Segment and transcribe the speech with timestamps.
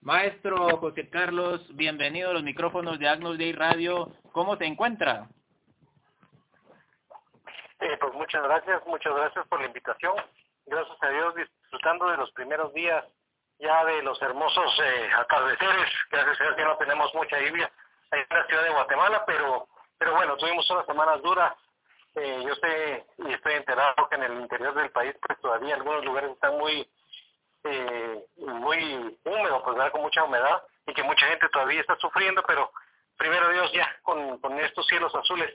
[0.00, 4.12] Maestro José Carlos, bienvenido a los micrófonos de Agnus Day Radio.
[4.32, 5.28] ¿Cómo se encuentra?
[7.80, 10.14] Eh, pues muchas gracias, muchas gracias por la invitación.
[10.66, 13.04] Gracias a Dios disfrutando de los primeros días
[13.58, 17.70] ya de los hermosos eh, atardeceres, gracias a Dios ya no tenemos mucha lluvia
[18.12, 19.68] en la ciudad de Guatemala, pero
[19.98, 21.54] pero bueno, tuvimos unas semanas duras.
[22.14, 26.04] Eh, yo sé y estoy enterado que en el interior del país pues todavía algunos
[26.04, 26.88] lugares están muy
[27.68, 32.70] eh, muy húmedos, pues con mucha humedad y que mucha gente todavía está sufriendo, pero
[33.16, 35.54] primero Dios ya con, estos cielos azules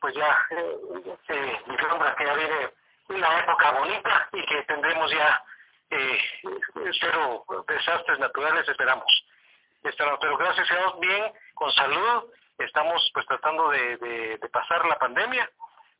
[0.00, 2.70] pues ya eh, vislumbra que ya viene
[3.08, 5.42] una época bonita y que tendremos ya
[5.90, 6.18] eh,
[7.68, 9.24] desastres naturales, esperamos.
[9.82, 12.24] Pero gracias a Dios, bien, con salud,
[12.58, 15.48] estamos pues tratando de, de, pasar la pandemia,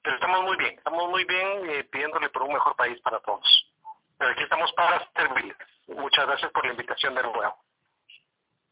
[0.03, 3.73] pero estamos muy bien, estamos muy bien eh, pidiéndole por un mejor país para todos.
[4.19, 5.57] Pero aquí estamos para servirles.
[5.89, 7.57] Muchas gracias por la invitación de nuevo.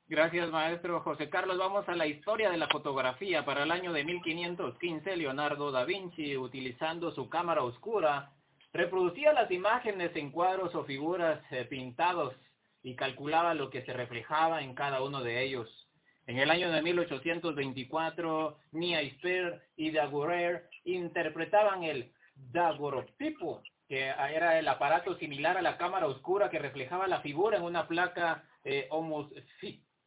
[0.06, 1.56] Gracias, maestro José Carlos.
[1.56, 3.44] Vamos a la historia de la fotografía.
[3.44, 8.30] Para el año de 1515, Leonardo da Vinci, utilizando su cámara oscura,
[8.72, 12.34] reproducía las imágenes en cuadros o figuras eh, pintados
[12.82, 15.88] y calculaba lo que se reflejaba en cada uno de ellos.
[16.26, 25.16] En el año de 1824, Speer y Daguerre interpretaban el daguerrotipo, que era el aparato
[25.18, 28.88] similar a la cámara oscura que reflejaba la figura en una placa eh,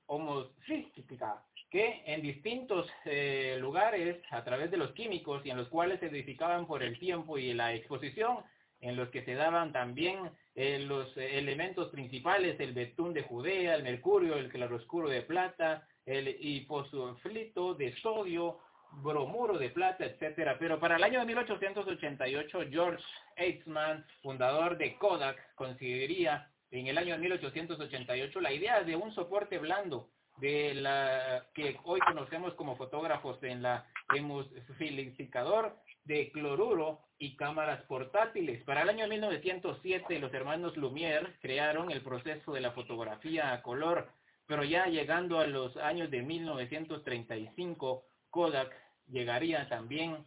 [0.07, 5.99] homosfística, que en distintos eh, lugares, a través de los químicos y en los cuales
[5.99, 8.39] se edificaban por el tiempo y la exposición,
[8.79, 13.83] en los que se daban también eh, los elementos principales, el betún de Judea, el
[13.83, 18.59] mercurio, el claroscuro de plata, el hiposulfito de sodio,
[19.03, 20.57] bromuro de plata, etcétera.
[20.59, 23.03] Pero para el año de 1888, George
[23.37, 29.57] Eastman, fundador de Kodak, consideraría en el año de 1888 la idea de un soporte
[29.57, 37.81] blando de la que hoy conocemos como fotógrafos en la hemosfilificador de cloruro y cámaras
[37.83, 38.63] portátiles.
[38.63, 44.09] Para el año 1907 los hermanos Lumière crearon el proceso de la fotografía a color,
[44.45, 48.75] pero ya llegando a los años de 1935 Kodak
[49.07, 50.25] llegaría también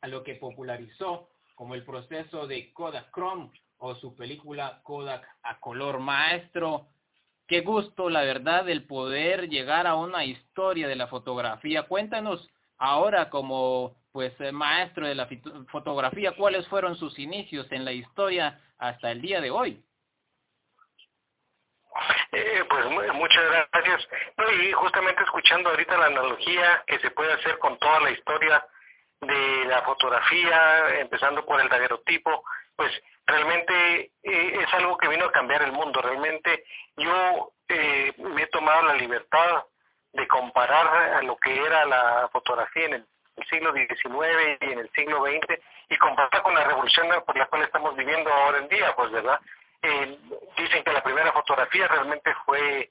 [0.00, 1.29] a lo que popularizó
[1.60, 6.86] como el proceso de Kodak Chrome o su película Kodak a color maestro.
[7.46, 11.82] Qué gusto, la verdad, el poder llegar a una historia de la fotografía.
[11.82, 15.28] Cuéntanos ahora como pues eh, maestro de la
[15.70, 19.84] fotografía, ¿cuáles fueron sus inicios en la historia hasta el día de hoy?
[22.32, 24.08] Eh, pues muchas gracias.
[24.64, 28.64] y justamente escuchando ahorita la analogía que se puede hacer con toda la historia
[29.20, 32.44] de la fotografía, empezando por el daguerrotipo,
[32.76, 32.92] pues
[33.26, 36.00] realmente eh, es algo que vino a cambiar el mundo.
[36.02, 36.64] Realmente
[36.96, 39.64] yo eh, me he tomado la libertad
[40.12, 43.06] de comparar a lo que era la fotografía en el
[43.48, 47.62] siglo XIX y en el siglo XX y comparar con la revolución por la cual
[47.62, 49.38] estamos viviendo ahora en día, pues, ¿verdad?
[49.82, 50.18] Eh,
[50.56, 52.90] dicen que la primera fotografía realmente fue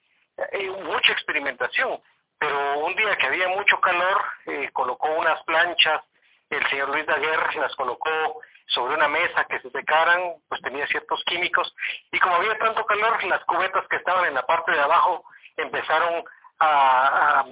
[0.83, 1.99] mucha experimentación,
[2.37, 4.23] pero un día que había mucho calor,
[4.71, 6.01] colocó unas planchas,
[6.49, 11.23] el señor Luis Daguerre las colocó sobre una mesa que se secaran, pues tenía ciertos
[11.25, 11.73] químicos,
[12.11, 15.23] y como había tanto calor, las cubetas que estaban en la parte de abajo
[15.57, 16.23] empezaron
[16.59, 17.45] a,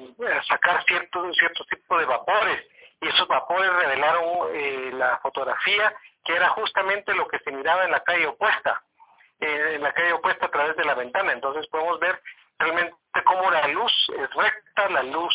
[0.47, 2.63] sacar cierto, cierto tipo de vapores,
[3.01, 5.93] y esos vapores revelaron eh, la fotografía
[6.23, 8.83] que era justamente lo que se miraba en la calle opuesta,
[9.39, 11.31] en la calle opuesta a través de la ventana.
[11.31, 12.21] Entonces podemos ver
[12.59, 15.33] realmente cómo la luz es recta, la luz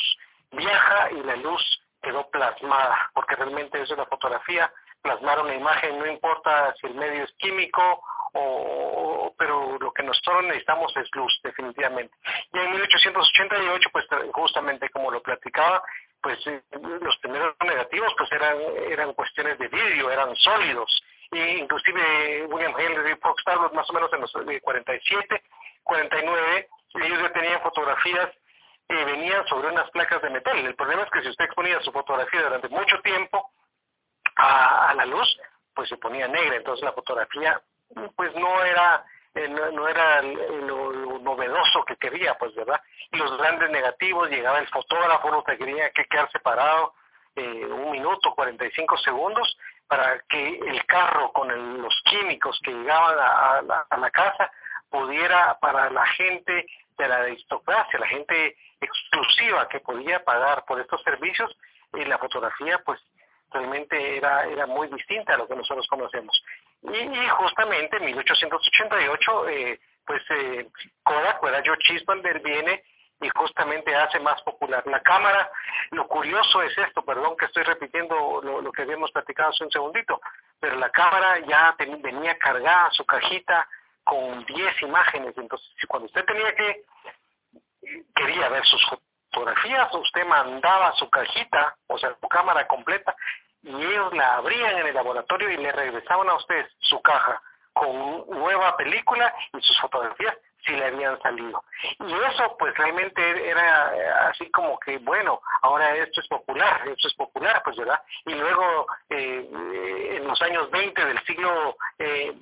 [0.50, 6.06] viaja y la luz quedó plasmada, porque realmente es la fotografía, plasmar una imagen, no
[6.06, 8.02] importa si el medio es químico
[8.34, 12.14] o, pero lo que nosotros necesitamos es luz, definitivamente.
[12.52, 15.82] Y en 1888, pues justamente como lo platicaba,
[16.22, 16.62] pues eh,
[17.00, 18.56] los primeros negativos pues eran
[18.88, 21.02] eran cuestiones de vidrio, eran sólidos.
[21.32, 25.42] E inclusive William Henry Fox Talbot más o menos en los 47,
[25.82, 28.28] 49, ellos ya tenían fotografías
[28.92, 30.58] que venían sobre unas placas de metal.
[30.58, 33.50] El problema es que si usted exponía su fotografía durante mucho tiempo
[34.36, 35.28] a la luz,
[35.74, 37.60] pues se ponía negra, entonces la fotografía
[38.16, 39.04] pues no era
[39.34, 42.80] eh, no, era lo, novedoso que quería, pues, ¿verdad?
[43.10, 46.92] Y los grandes negativos, llegaba el fotógrafo, no te quería que quedar separado
[47.36, 49.56] eh, un minuto, 45 segundos,
[49.88, 54.50] para que el carro con los químicos que llegaban a, la casa
[54.90, 56.66] pudiera para la gente
[56.98, 61.56] de la aristocracia, la gente exclusiva que podía pagar por estos servicios,
[61.94, 63.00] y la fotografía pues
[63.50, 66.42] realmente era, era muy distinta a lo que nosotros conocemos.
[66.82, 70.68] Y, justamente en 1888 eh, pues eh,
[71.02, 71.40] Kodak,
[71.80, 72.82] Chisman viene
[73.20, 74.82] y justamente hace más popular.
[74.86, 75.48] La cámara,
[75.92, 80.20] lo curioso es esto, perdón que estoy repitiendo lo, que habíamos platicado hace un segundito,
[80.58, 83.68] pero la cámara ya venía cargada su cajita
[84.04, 86.84] con 10 imágenes, entonces cuando usted tenía que,
[88.14, 88.84] quería ver sus
[89.30, 93.14] fotografías, usted mandaba su cajita, o sea, su cámara completa,
[93.62, 97.40] y ellos la abrían en el laboratorio y le regresaban a usted su caja
[97.72, 101.62] con nueva película y sus fotografías si le habían salido.
[102.00, 107.08] Y eso pues realmente era eh, así como que, bueno, ahora esto es popular, esto
[107.08, 108.00] es popular, pues, ¿verdad?
[108.26, 112.34] Y luego eh, en los años 20 del siglo eh,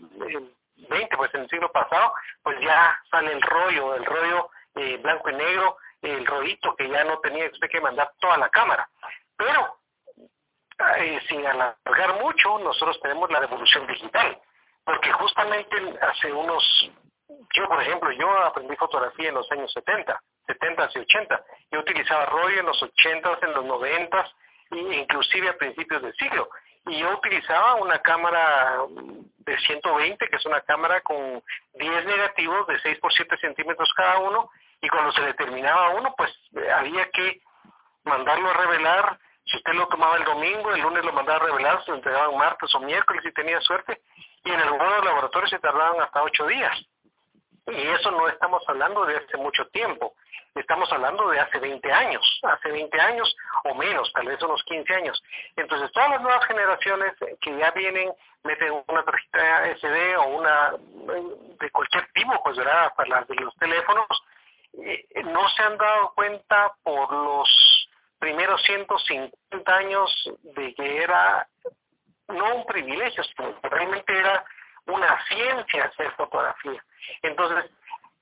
[0.88, 2.12] 20, pues en el siglo pasado,
[2.42, 7.04] pues ya sale el rollo, el rollo eh, blanco y negro, el rollito que ya
[7.04, 8.88] no tenía usted que mandar toda la cámara.
[9.36, 9.78] Pero,
[10.98, 14.38] eh, sin alargar mucho, nosotros tenemos la revolución digital,
[14.84, 16.90] porque justamente hace unos
[17.54, 21.44] yo, por ejemplo, yo aprendí fotografía en los años 70, 70 y 80.
[21.70, 24.26] Yo utilizaba rollo en los 80, en los 90
[24.72, 26.48] e inclusive a principios del siglo.
[26.90, 31.40] Y yo utilizaba una cámara de 120, que es una cámara con
[31.74, 34.50] 10 negativos de 6 por 7 centímetros cada uno,
[34.80, 36.32] y cuando se determinaba uno, pues
[36.74, 37.42] había que
[38.02, 39.18] mandarlo a revelar.
[39.44, 42.36] Si usted lo tomaba el domingo, el lunes lo mandaba a revelar, se lo entregaban
[42.36, 44.02] martes o miércoles si tenía suerte,
[44.42, 46.76] y en algunos laboratorios se tardaban hasta 8 días.
[47.70, 50.14] Y eso no estamos hablando de hace mucho tiempo,
[50.54, 54.94] estamos hablando de hace 20 años, hace 20 años o menos, tal vez unos 15
[54.94, 55.22] años.
[55.56, 58.12] Entonces todas las nuevas generaciones que ya vienen,
[58.42, 60.72] meten una tarjeta SD o una
[61.60, 62.92] de cualquier tipo, pues ¿verdad?
[62.96, 64.08] para las de los teléfonos,
[64.74, 67.88] eh, no se han dado cuenta por los
[68.18, 71.48] primeros 150 años de que era
[72.28, 74.44] no un privilegio, sino realmente era
[74.90, 76.82] una ciencia hacer fotografía.
[77.22, 77.70] Entonces,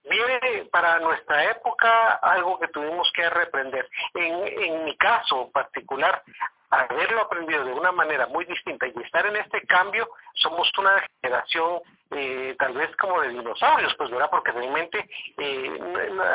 [0.08, 3.88] viene para nuestra época algo que tuvimos que reprender.
[4.14, 6.22] En, mi caso particular,
[6.70, 11.80] haberlo aprendido de una manera muy distinta y estar en este cambio, somos una generación
[12.10, 15.78] eh, tal vez como de dinosaurios, pues verdad, porque realmente eh,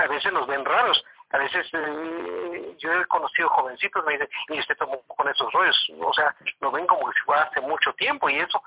[0.03, 1.03] a veces nos ven raros.
[1.31, 5.91] A veces eh, yo he conocido jovencitos, me dicen, y usted tomó con esos rollos,
[5.99, 8.61] o sea, lo ven como si fuera hace mucho tiempo y eso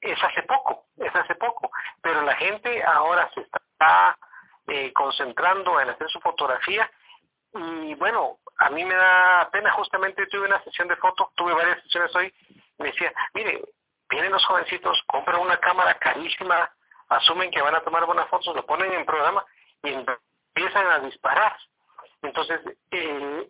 [0.00, 1.70] es hace poco, es hace poco,
[2.02, 4.18] pero la gente ahora se está
[4.66, 6.90] eh, concentrando en hacer su fotografía
[7.54, 11.82] y bueno, a mí me da pena, justamente tuve una sesión de fotos, tuve varias
[11.82, 12.32] sesiones hoy,
[12.78, 13.62] me decía, mire,
[14.08, 16.70] vienen los jovencitos, compran una cámara carísima,
[17.08, 19.44] asumen que van a tomar buenas fotos, lo ponen en programa
[19.82, 21.56] y empiezan a disparar.
[22.22, 22.60] Entonces,
[22.90, 23.48] eh,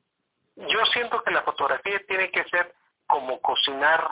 [0.56, 2.72] yo siento que la fotografía tiene que ser
[3.06, 4.08] como cocinar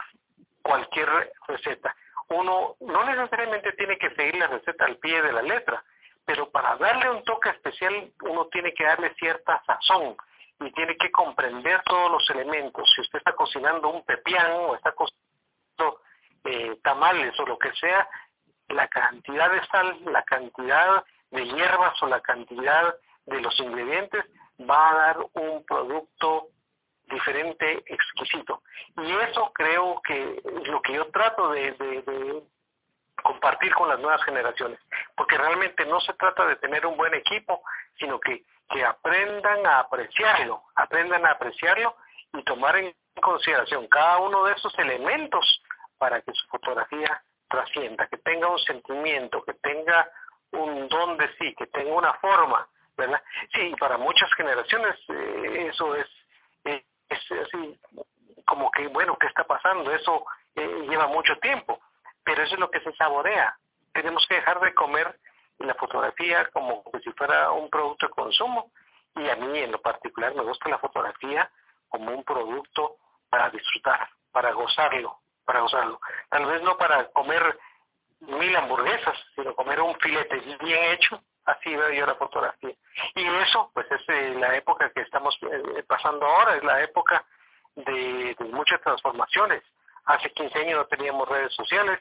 [0.63, 1.95] cualquier receta
[2.29, 5.85] uno no necesariamente tiene que seguir la receta al pie de la letra,
[6.25, 10.17] pero para darle un toque especial uno tiene que darle cierta sazón
[10.61, 12.91] y tiene que comprender todos los elementos.
[12.95, 16.01] Si usted está cocinando un pepián o está cocinando
[16.45, 18.09] eh, tamales o lo que sea,
[18.69, 22.95] la cantidad de sal, la cantidad de hierbas o la cantidad
[23.27, 24.25] de los ingredientes
[24.69, 26.49] va a dar un producto
[27.07, 28.63] diferente, exquisito.
[28.97, 32.43] Y eso creo que es lo que yo trato de,
[33.23, 34.79] compartir con las nuevas generaciones,
[35.17, 37.63] porque realmente no se trata de tener un buen equipo,
[37.99, 41.97] sino que, que aprendan a apreciarlo, aprendan a apreciarlo
[42.35, 45.63] y tomar en consideración cada uno de esos elementos
[45.99, 50.09] para que su fotografía trascienda, que tenga un sentimiento, que tenga
[50.53, 53.23] un don de sí, que tenga una forma, ¿verdad?
[53.55, 56.07] Sí, para muchas generaciones eh, eso es
[57.35, 57.79] así
[58.45, 59.91] como que, bueno, ¿qué está pasando?
[59.93, 61.81] Eso eh, lleva mucho tiempo,
[62.25, 63.57] pero eso es lo que se saborea.
[63.93, 65.19] Tenemos que dejar de comer
[65.59, 68.71] la fotografía como si fuera un producto de consumo
[69.15, 71.51] y a mí en lo particular me gusta la fotografía
[71.89, 72.97] como un producto
[73.31, 75.99] para disfrutar, para gozarlo, para gozarlo.
[76.29, 77.59] Tal vez no para comer
[78.21, 82.75] mil hamburguesas, sino comer un filete bien hecho así veo yo la fotografía.
[83.15, 87.25] Y eso, pues es eh, la época que estamos eh, pasando ahora, es la época
[87.77, 89.63] de, muchas transformaciones.
[90.05, 92.01] Hace 15 años no teníamos redes sociales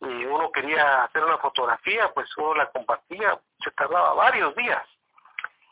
[0.00, 4.82] y uno quería hacer una fotografía, pues uno la compartía, se tardaba varios días.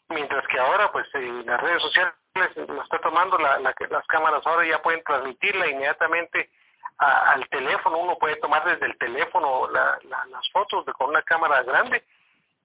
[0.09, 2.15] Mientras que ahora, pues eh, las redes sociales
[2.57, 6.51] lo está tomando, la, las cámaras ahora ya pueden transmitirla inmediatamente
[6.99, 12.05] al teléfono, uno puede tomar desde el teléfono las fotos de, con una cámara grande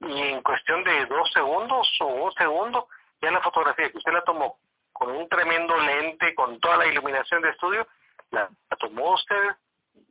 [0.01, 2.87] y en cuestión de dos segundos o un segundo,
[3.21, 4.57] ya la fotografía que usted la tomó
[4.97, 7.87] con un tremendo lente, con toda la iluminación de estudio,
[8.31, 8.49] la,
[8.79, 9.55] tomó usted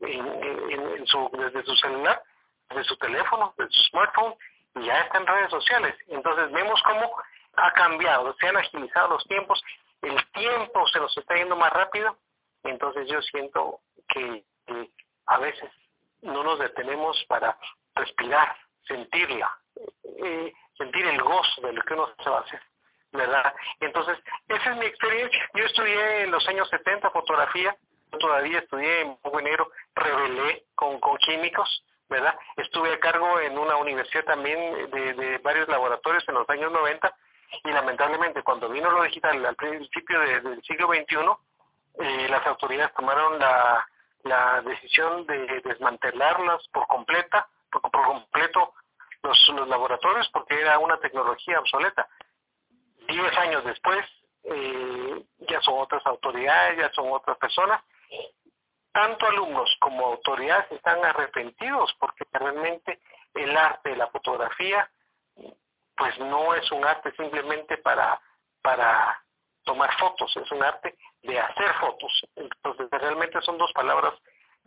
[0.01, 2.23] en, su, desde su celular,
[2.69, 4.35] desde su teléfono, desde su smartphone,
[4.77, 5.97] y ya está en redes sociales.
[6.07, 7.17] Entonces vemos cómo
[7.57, 9.61] ha cambiado, se han agilizado los tiempos,
[10.03, 12.17] el tiempo se nos está yendo más rápido,
[12.63, 14.45] entonces yo siento que,
[15.27, 15.71] a veces
[16.23, 17.59] no nos detenemos para
[17.97, 19.51] respirar, sentirla,
[20.25, 22.61] eh, sentir el gozo de lo que uno se va a hacer.
[23.13, 23.55] ¿verdad?
[23.81, 24.19] Entonces,
[24.49, 25.51] esa es mi experiencia.
[25.55, 27.75] Yo estudié en los años 70 fotografía,
[28.19, 32.37] todavía estudié en Poco Negro, revelé con, con químicos, ¿verdad?
[32.57, 37.15] Estuve a cargo en una universidad también de, de varios laboratorios en los años 90
[37.65, 41.17] y lamentablemente cuando vino lo digital al principio del siglo XXI,
[41.99, 43.87] eh, las autoridades tomaron la,
[44.25, 48.75] la decisión de desmantelarlas por completa, por, completo
[49.27, 52.09] los, laboratorios porque era una tecnología obsoleta.
[53.09, 54.05] Diez años después
[54.45, 57.83] eh, ya son otras autoridades, ya son otras personas.
[58.93, 63.01] Tanto alumnos como autoridades están arrepentidos porque realmente
[63.35, 64.91] el arte de la fotografía
[65.97, 68.21] pues no es un arte simplemente para,
[68.63, 69.23] para
[69.65, 72.27] tomar fotos, es un arte de hacer fotos.
[72.37, 74.15] Entonces realmente son dos palabras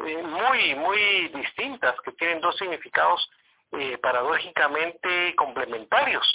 [0.06, 3.30] eh, muy, muy distintas que tienen dos significados
[3.74, 6.26] eh, paradójicamente complementarios,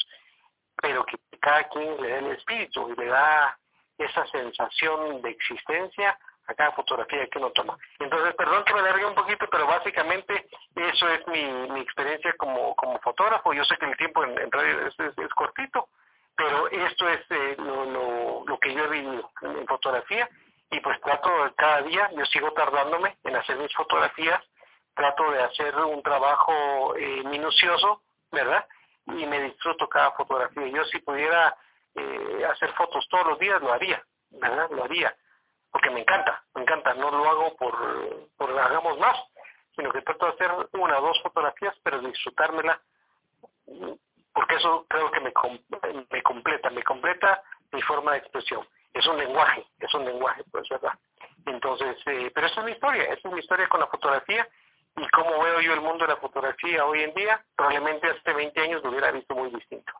[0.76, 3.58] pero que cada quien le da el espíritu y le da
[3.98, 7.78] esa sensación de existencia a cada fotografía que uno toma.
[7.98, 12.74] Entonces, perdón que me largue un poquito, pero básicamente eso es mi, mi experiencia como,
[12.76, 13.52] como fotógrafo.
[13.52, 15.88] Yo sé que el tiempo en, radio es, es, cortito,
[16.36, 20.28] pero esto es eh, lo, lo, lo, que yo he vivido en, fotografía
[20.70, 24.42] y pues trato cada día, yo sigo tardándome en hacer mis fotografías,
[24.94, 28.66] trato de hacer un trabajo eh, minucioso, ¿verdad?
[29.06, 30.66] Y me disfruto cada fotografía.
[30.68, 31.56] Yo si pudiera
[31.94, 34.70] eh, hacer fotos todos los días, lo haría, ¿verdad?
[34.70, 35.14] Lo haría
[35.74, 39.16] porque me encanta, me encanta, no lo hago por, por hagamos más,
[39.74, 42.80] sino que trato de hacer una o dos fotografías, pero disfrutármela,
[44.32, 45.32] porque eso creo que me,
[46.12, 48.64] me completa, me completa mi forma de expresión.
[48.92, 50.92] Es un lenguaje, es un lenguaje, pues, ¿verdad?
[51.44, 54.48] Entonces, eh, pero es mi historia, es mi historia con la fotografía
[54.96, 58.60] y cómo veo yo el mundo de la fotografía hoy en día, probablemente hace 20
[58.60, 59.92] años lo hubiera visto muy distinto.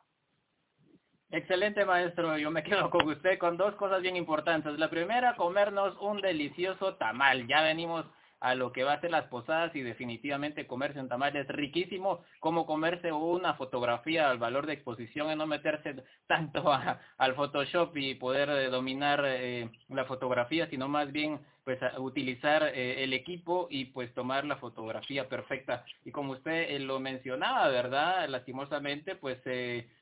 [1.31, 4.79] Excelente maestro, yo me quedo con usted con dos cosas bien importantes.
[4.79, 7.49] La primera, comernos un delicioso tamal.
[7.49, 8.07] Ya venimos
[8.45, 12.21] a lo que va a ser las posadas y definitivamente comerse un tamal es riquísimo,
[12.41, 18.17] como comerse una fotografía al valor de exposición y no meterse tanto al Photoshop y
[18.17, 23.87] poder eh, dominar eh, la fotografía, sino más bien pues utilizar eh, el equipo y
[23.87, 25.87] pues tomar la fotografía perfecta.
[26.05, 28.29] Y como usted lo mencionaba, ¿verdad?
[28.29, 29.39] Lastimosamente, pues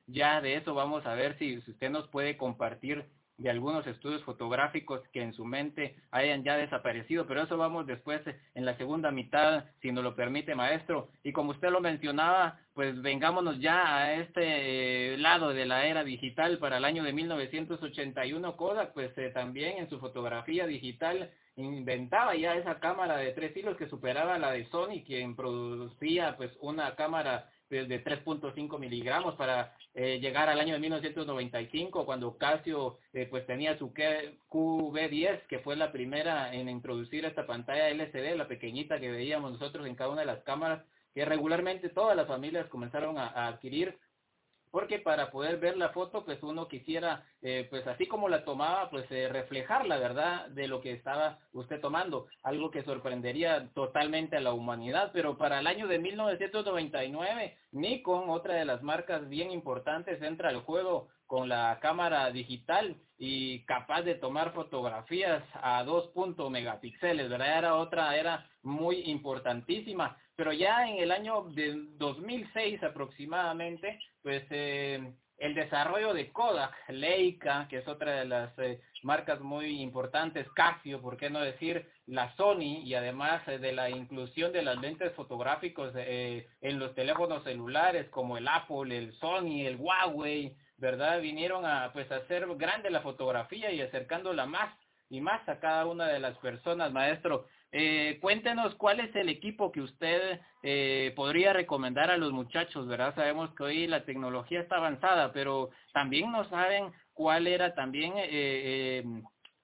[0.08, 3.06] ya de eso vamos a ver si, usted nos puede compartir
[3.42, 8.20] de algunos estudios fotográficos que en su mente hayan ya desaparecido, pero eso vamos después
[8.54, 11.08] en la segunda mitad, si nos lo permite, maestro.
[11.22, 16.58] Y como usted lo mencionaba, pues vengámonos ya a este lado de la era digital
[16.58, 18.56] para el año de 1981.
[18.56, 23.88] Kodak, pues también en su fotografía digital inventaba ya esa cámara de tres hilos que
[23.88, 30.48] superaba la de Sony, quien producía pues una cámara de 3.5 miligramos para eh, llegar
[30.48, 36.54] al año de 1995 cuando Casio eh, pues tenía su QV10 que fue la primera
[36.54, 40.42] en introducir esta pantalla LCD, la pequeñita que veíamos nosotros en cada una de las
[40.42, 43.98] cámaras que regularmente todas las familias comenzaron a adquirir
[44.72, 48.88] porque para poder ver la foto, pues uno quisiera, eh, pues así como la tomaba,
[48.90, 54.38] pues eh, reflejar la verdad de lo que estaba usted tomando, algo que sorprendería totalmente
[54.38, 59.50] a la humanidad, pero para el año de 1999, Nikon, otra de las marcas bien
[59.50, 66.12] importantes, entra al juego con la cámara digital y capaz de tomar fotografías a 2.
[66.50, 67.56] megapíxeles, ¿verdad?
[67.56, 75.12] Era otra, era muy importantísima pero ya en el año de 2006 aproximadamente, pues eh,
[75.38, 81.02] el desarrollo de Kodak, Leica, que es otra de las eh, marcas muy importantes, Casio,
[81.02, 85.12] por qué no decir la Sony, y además eh, de la inclusión de las lentes
[85.14, 91.20] fotográficos en los teléfonos celulares como el Apple, el Sony, el Huawei, ¿verdad?
[91.20, 94.74] Vinieron a pues hacer grande la fotografía y acercándola más
[95.08, 97.46] y más a cada una de las personas, maestro.
[97.70, 103.14] Eh, cuéntenos cuál es el equipo que usted eh, podría recomendar a los muchachos, ¿verdad?
[103.14, 108.28] Sabemos que hoy la tecnología está avanzada, pero también no saben cuál era también eh,
[108.32, 109.04] eh,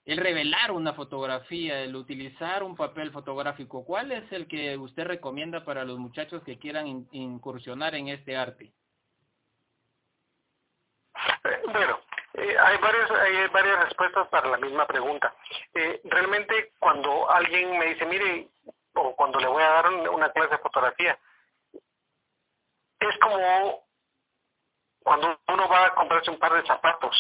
[0.05, 3.85] el revelar una fotografía, el utilizar un papel fotográfico.
[3.85, 8.73] ¿Cuál es el que usted recomienda para los muchachos que quieran incursionar en este arte?
[11.73, 12.01] Bueno,
[12.35, 15.35] eh, hay, varias, hay varias respuestas para la misma pregunta.
[15.75, 18.49] Eh, realmente cuando alguien me dice, mire,
[18.95, 21.19] o cuando le voy a dar una clase de fotografía,
[23.01, 23.85] es como
[25.03, 27.17] cuando uno va a comprarse un par de zapatos,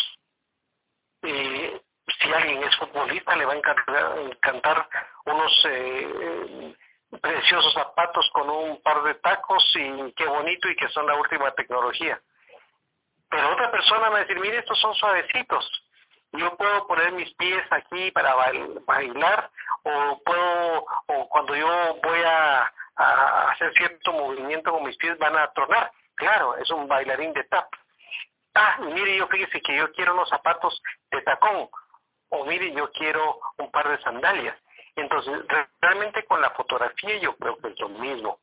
[1.22, 1.80] eh,
[2.20, 4.88] si alguien es futbolista le va a encantar,
[5.24, 6.74] unos eh,
[7.20, 11.50] preciosos zapatos con un par de tacos y qué bonito y que son la última
[11.52, 12.20] tecnología.
[13.30, 15.70] Pero otra persona va a decir, mire, estos son suavecitos.
[16.32, 18.34] Yo puedo poner mis pies aquí para
[18.86, 19.50] bailar
[19.82, 25.50] o puedo, o cuando yo voy a, hacer cierto movimiento con mis pies van a
[25.52, 25.90] tronar.
[26.16, 27.68] Claro, es un bailarín de tap.
[28.54, 31.68] Ah, mire, yo fíjese que yo quiero unos zapatos de tacón.
[32.30, 34.56] O mire, yo quiero un par de sandalias.
[34.96, 35.44] Entonces,
[35.80, 38.40] realmente con la fotografía yo creo que es lo mismo.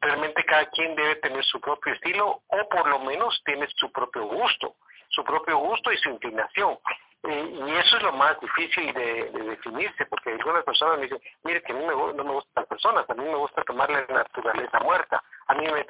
[0.00, 4.24] Realmente cada quien debe tener su propio estilo o por lo menos tiene su propio
[4.26, 4.76] gusto,
[5.08, 6.78] su propio gusto y su inclinación.
[7.24, 11.62] Eh, y eso es lo más difícil de, definirse, porque algunas personas me dicen, mire
[11.62, 15.22] que a mí me, no me gustan personas, a mí me gusta tomarle naturaleza muerta,
[15.48, 15.82] a mí me,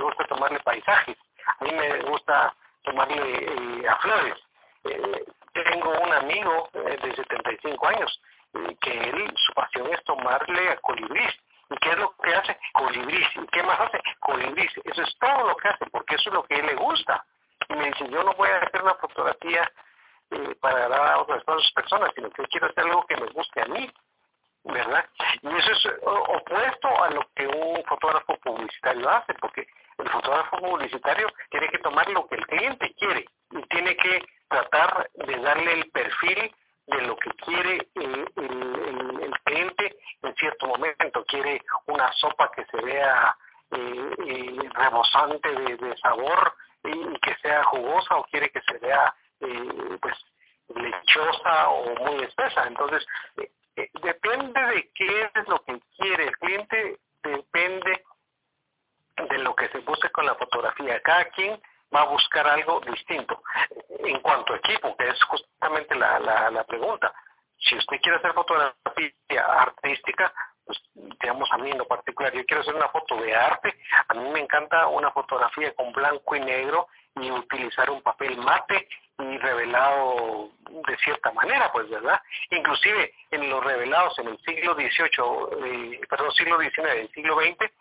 [0.00, 1.16] gusta tomarle paisajes,
[1.58, 4.34] a mí me gusta tomarle eh, a flores.
[4.84, 8.22] Eh, tengo un amigo de 75 años
[8.80, 11.34] que él, su pasión es tomarle a colibrís.
[11.70, 12.58] ¿Y qué es lo que hace?
[12.72, 13.28] Colibrís.
[13.36, 14.00] ¿Y qué más hace?
[14.20, 14.72] Colibrís.
[14.84, 17.24] Eso es todo lo que hace, porque eso es lo que él le gusta.
[17.68, 19.70] Y me dice, yo no voy a hacer una fotografía
[20.30, 23.66] eh, para dar a otras personas, sino que quiero hacer algo que me guste a
[23.66, 23.90] mí.
[24.64, 25.04] ¿verdad?
[25.42, 29.66] Y eso es opuesto a lo que un fotógrafo publicitario hace, porque
[29.98, 35.10] el fotógrafo publicitario tiene que tomar lo que el cliente quiere y tiene que tratar
[35.14, 36.54] de darle el perfil
[36.88, 38.28] de lo que quiere el,
[39.44, 41.24] cliente en cierto momento.
[41.26, 43.36] Quiere una sopa que se vea
[43.70, 46.54] eh, eh, rebosante de, sabor
[46.84, 50.14] y, que sea jugosa o quiere que se vea eh, pues
[50.74, 52.64] lechosa o muy espesa.
[52.66, 53.06] Entonces,
[54.02, 58.04] depende de qué es lo que quiere el cliente, depende
[59.28, 61.00] de lo que se busque con la fotografía.
[61.00, 61.60] Cada quien
[61.94, 63.42] va a buscar algo distinto.
[64.00, 66.18] En cuanto a equipo, que es justamente la,
[66.50, 67.12] la, pregunta,
[67.58, 70.32] si usted quiere hacer fotografía artística,
[70.64, 73.74] pues digamos a mí en lo particular, yo quiero hacer una foto de arte,
[74.08, 78.88] a mí me encanta una fotografía con blanco y negro y utilizar un papel mate
[79.18, 80.50] y revelado
[80.86, 82.20] de cierta manera, pues, ¿verdad?
[82.50, 87.62] Inclusive en los revelados en el siglo XVIII, eh, perdón, siglo XIX, el siglo XX,
[87.62, 87.72] eh,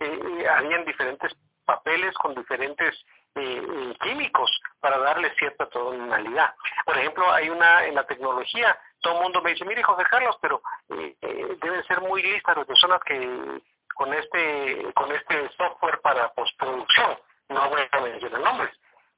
[0.00, 2.94] eh, diferentes papeles con diferentes
[3.34, 6.54] eh, químicos para darle cierta tonalidad.
[6.84, 10.36] Por ejemplo, hay una en la tecnología, todo el mundo me dice, mire José Carlos,
[10.40, 13.60] pero eh, eh, deben ser muy listas las personas que
[13.94, 17.18] con este con este software para postproducción,
[17.48, 18.70] no voy a mencionar nombres,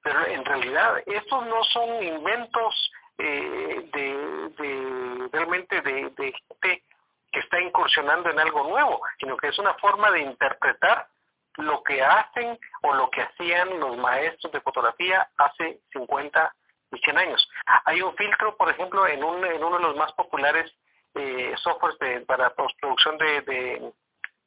[0.02, 6.84] pero en realidad estos no son inventos eh, de, de, realmente de, de gente
[7.32, 11.08] que está incursionando en algo nuevo, sino que es una forma de interpretar
[11.56, 16.54] lo que hacen o lo que hacían los maestros de fotografía hace 50
[16.92, 17.48] y 100 años.
[17.84, 20.72] Hay un filtro, por ejemplo, en, un, en uno de los más populares
[21.14, 23.40] eh, softwares para postproducción de,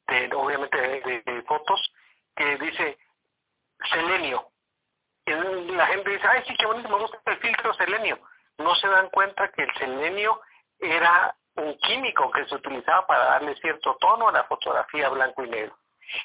[0.06, 1.92] de, obviamente, de, fotos,
[2.36, 2.98] que dice
[3.90, 4.46] selenio.
[5.26, 8.18] La gente dice, ay, sí, qué bonito, me gusta el filtro selenio.
[8.58, 10.40] No se dan cuenta que el selenio
[10.78, 15.50] era un químico que se utilizaba para darle cierto tono a la fotografía blanco y
[15.50, 15.76] negro.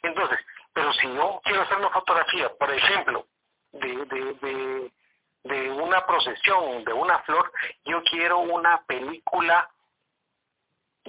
[0.04, 0.40] Entonces,
[0.76, 3.26] pero si yo quiero hacer una fotografía, por ejemplo,
[3.72, 4.92] de, de,
[5.44, 7.50] de, una procesión, de una flor,
[7.86, 9.70] yo quiero una película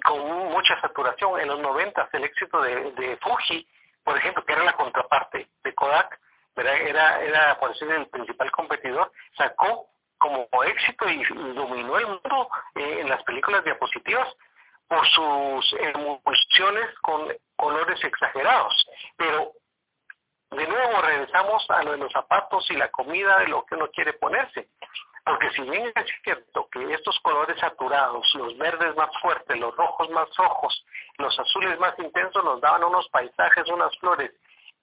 [0.05, 0.21] con
[0.53, 1.41] mucha saturación.
[1.41, 3.67] En los 90, el éxito de, Fuji,
[4.05, 6.17] por ejemplo, que era la contraparte de Kodak,
[6.55, 11.25] era, era por decir, el principal competidor, sacó como éxito y,
[11.55, 14.29] dominó el mundo eh, en las películas diapositivas
[14.89, 18.87] por sus emulsiones con colores exagerados.
[19.17, 19.53] Pero
[20.51, 23.89] de nuevo regresamos a lo de los zapatos y la comida de lo que uno
[23.91, 24.69] quiere ponerse.
[25.25, 30.09] Porque si bien es cierto que estos colores saturados, los verdes más fuertes, los rojos
[30.11, 30.85] más rojos,
[31.19, 34.31] los azules más intensos nos daban unos paisajes, unas flores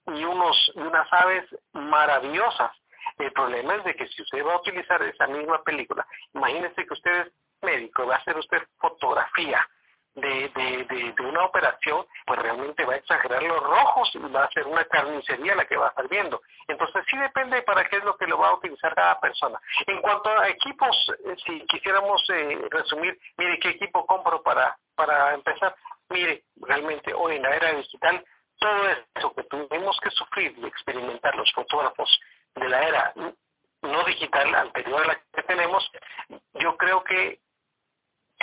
[0.07, 2.71] y, unos, unas aves maravillosas.
[3.19, 6.93] El problema es de que si usted va a utilizar esa misma película, imagínese que
[6.93, 9.65] usted es médico, va a hacer usted fotografía
[10.15, 14.51] de, de, de, una operación, pues realmente va a exagerar los rojos y va a
[14.51, 16.41] ser una carnicería la que va a estar viendo.
[16.67, 19.59] Entonces sí depende para qué es lo que lo va a utilizar cada persona.
[19.87, 25.33] En cuanto a equipos, eh, si quisiéramos eh, resumir, mire qué equipo compro para, para
[25.33, 25.75] empezar.
[26.09, 28.23] Mire, realmente hoy en la era digital,
[28.59, 32.19] todo eso que tuvimos que sufrir y experimentar los fotógrafos
[32.55, 33.13] de la era
[33.83, 35.89] no digital anterior a la que tenemos,
[36.53, 37.39] yo creo que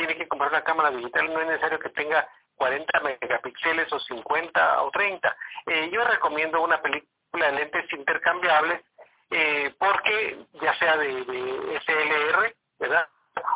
[0.01, 4.83] tiene que comprar una cámara digital, no es necesario que tenga 40 megapíxeles o 50
[4.83, 5.37] o 30.
[5.67, 8.81] Eh, yo recomiendo una película de lentes intercambiables
[9.31, 13.09] eh, porque ya sea de, SLR, ¿verdad?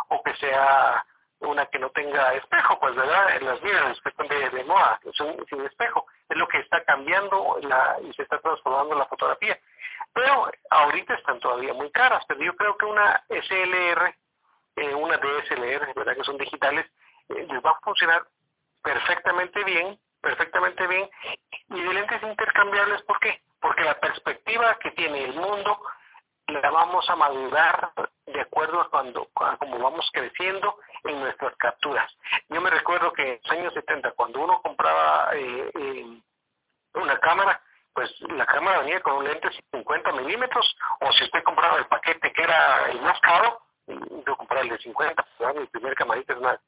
[0.09, 1.05] O que sea
[1.41, 5.01] una que no tenga espejo, pues verdad, en las vidas de, de moda,
[5.49, 9.59] sin espejo, es lo que está cambiando la, y se está transformando la fotografía.
[10.13, 14.15] Pero ahorita están todavía muy caras, pero yo creo que una SLR,
[14.77, 16.87] eh, una DSLR, verdad que son digitales,
[17.29, 18.27] eh, les va a funcionar
[18.83, 21.09] perfectamente bien, perfectamente bien,
[21.69, 23.43] y de lentes intercambiables, ¿por qué?
[23.61, 25.79] Porque la perspectiva que tiene el mundo
[26.47, 27.93] la vamos a madurar
[28.27, 32.11] de acuerdo a cuando a como vamos creciendo en nuestras capturas.
[32.49, 36.21] Yo me recuerdo que en los años 70, cuando uno compraba eh, eh,
[36.95, 37.61] una cámara,
[37.93, 42.33] pues la cámara venía con un lente 50 milímetros, o si usted compraba el paquete
[42.33, 46.59] que era el más caro, yo compré el de 50, mi primer camarita es una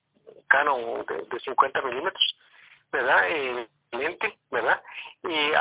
[0.49, 2.37] Canon de, 50 milímetros,
[2.93, 3.29] ¿verdad?
[3.29, 4.83] Eh, lente, ¿verdad?
[5.23, 5.53] Y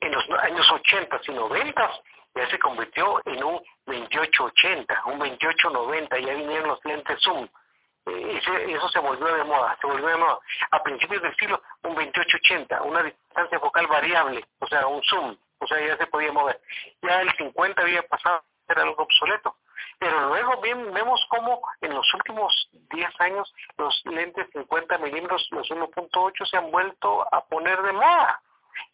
[0.00, 1.90] en los años 80 y 90
[2.34, 7.48] ya se convirtió en un 2880, un 2890, ya vinieron los lentes zoom.
[8.06, 10.38] Eh, eso se volvió de moda, se volvió de moda.
[10.70, 15.66] A principios del siglo, un 2880, una distancia focal variable, o sea, un zoom, o
[15.66, 16.60] sea, ya se podía mover.
[17.02, 19.56] Ya el 50 había pasado a ser algo obsoleto.
[20.02, 25.70] Pero luego bien, vemos cómo en los últimos 10 años los lentes 50 milímetros, los
[25.70, 28.42] 1.8, se han vuelto a poner de moda.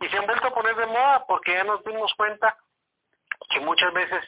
[0.00, 2.58] Y se han vuelto a poner de moda porque ya nos dimos cuenta
[3.48, 4.22] que muchas veces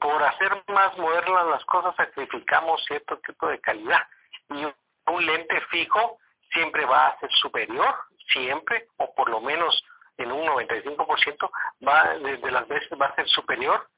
[0.00, 4.02] por hacer más modernas las cosas sacrificamos cierto tipo de calidad.
[4.48, 6.18] Y un lente fijo
[6.52, 7.94] siempre va a ser superior,
[8.32, 9.80] siempre, o por lo menos
[10.16, 11.50] en un 95%
[11.86, 13.88] va, desde las veces va a ser superior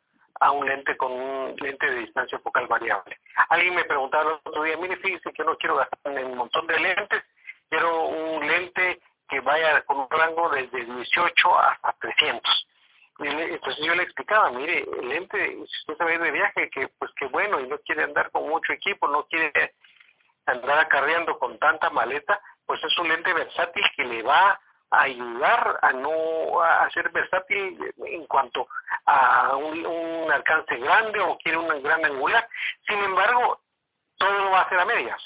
[0.43, 3.19] a un lente con un lente de distancia focal variable.
[3.49, 6.79] Alguien me preguntaba el otro día, mire, fíjese que no quiero gastar un montón de
[6.79, 7.23] lentes,
[7.69, 12.67] quiero un lente que vaya con un rango desde 18 hasta 300
[13.19, 17.11] entonces yo le explicaba, mire, el lente, si usted se va de viaje, que pues
[17.17, 19.75] qué bueno, y no quiere andar con mucho equipo, no quiere
[20.47, 24.61] andar acarreando con tanta maleta, pues es un lente versátil que le va
[24.93, 28.69] a ayudar a no a ser versátil en cuanto
[29.07, 32.47] a un, alcance grande o quiere un gran angular.
[32.87, 33.61] Sin embargo,
[34.19, 35.21] todo lo va a hacer a medias,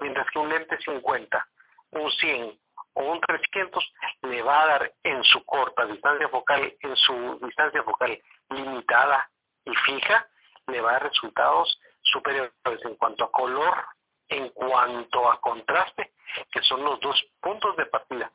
[0.00, 1.48] mientras que un lente 50,
[1.90, 2.58] un 100
[2.94, 7.82] o un 300 le va a dar en su corta distancia focal, en su distancia
[7.82, 8.18] focal
[8.50, 9.30] limitada
[9.64, 10.26] y fija,
[10.68, 12.52] le va a dar resultados superiores
[12.84, 13.84] en cuanto a color,
[14.28, 16.12] en cuanto a contraste,
[16.50, 18.30] que son los dos puntos de partida.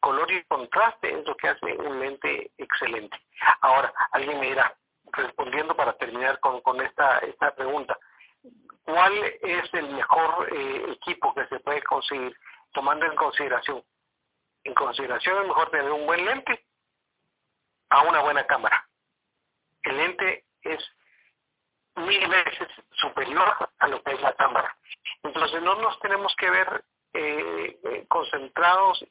[0.00, 3.18] Color y contraste es lo que hace un lente excelente.
[3.60, 4.74] Ahora, alguien me dirá,
[5.12, 7.98] respondiendo para terminar con, con esta, esta pregunta,
[8.84, 9.12] ¿cuál
[9.42, 12.34] es el mejor eh, equipo que se puede conseguir
[12.72, 13.82] tomando en consideración
[14.64, 16.66] en consideración es mejor tener un buen lente
[17.90, 18.86] a una buena cámara.
[19.82, 20.84] El lente es
[21.96, 24.76] mil veces superior a lo que es la cámara.
[25.22, 29.04] Entonces no nos tenemos que ver eh, eh, concentrados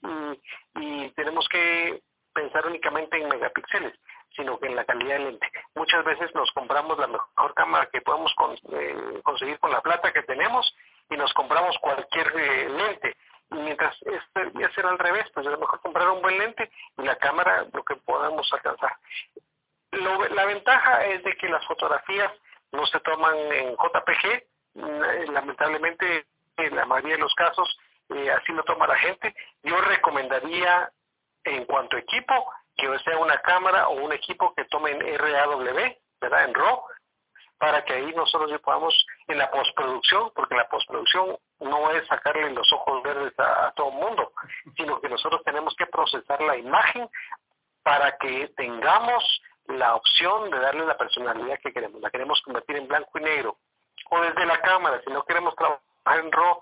[0.75, 2.01] y, tenemos que
[2.33, 3.93] pensar únicamente en megapíxeles,
[4.35, 5.51] sino que en la calidad del lente.
[5.75, 8.33] Muchas veces nos compramos la mejor cámara que podemos
[8.71, 10.73] eh, conseguir con la plata que tenemos
[11.09, 12.33] y nos compramos cualquier
[12.71, 13.17] lente
[13.49, 17.17] mientras esto debería ser al revés, pues es mejor comprar un buen lente y la
[17.17, 18.95] cámara lo que podamos alcanzar.
[19.91, 22.31] la ventaja es de que las fotografías
[22.71, 27.78] no se toman en JPG, lamentablemente en la mayoría de los casos
[28.09, 29.35] eh, así lo toma la gente.
[29.63, 30.91] Yo recomendaría
[31.43, 35.59] en cuanto a equipo que sea una cámara o un equipo que tome en RAW,
[35.59, 36.43] ¿verdad?
[36.45, 36.81] En RAW,
[37.57, 38.95] para que ahí nosotros podamos
[39.27, 43.95] en la postproducción, porque la postproducción no es sacarle los ojos verdes a, todo el
[43.95, 44.31] mundo,
[44.77, 47.09] sino que nosotros tenemos que procesar la imagen
[47.83, 52.01] para que tengamos la opción de darle la personalidad que queremos.
[52.01, 53.57] La queremos convertir en blanco y negro.
[54.09, 55.83] O desde la cámara, si no queremos trabajar
[56.23, 56.61] en RAW,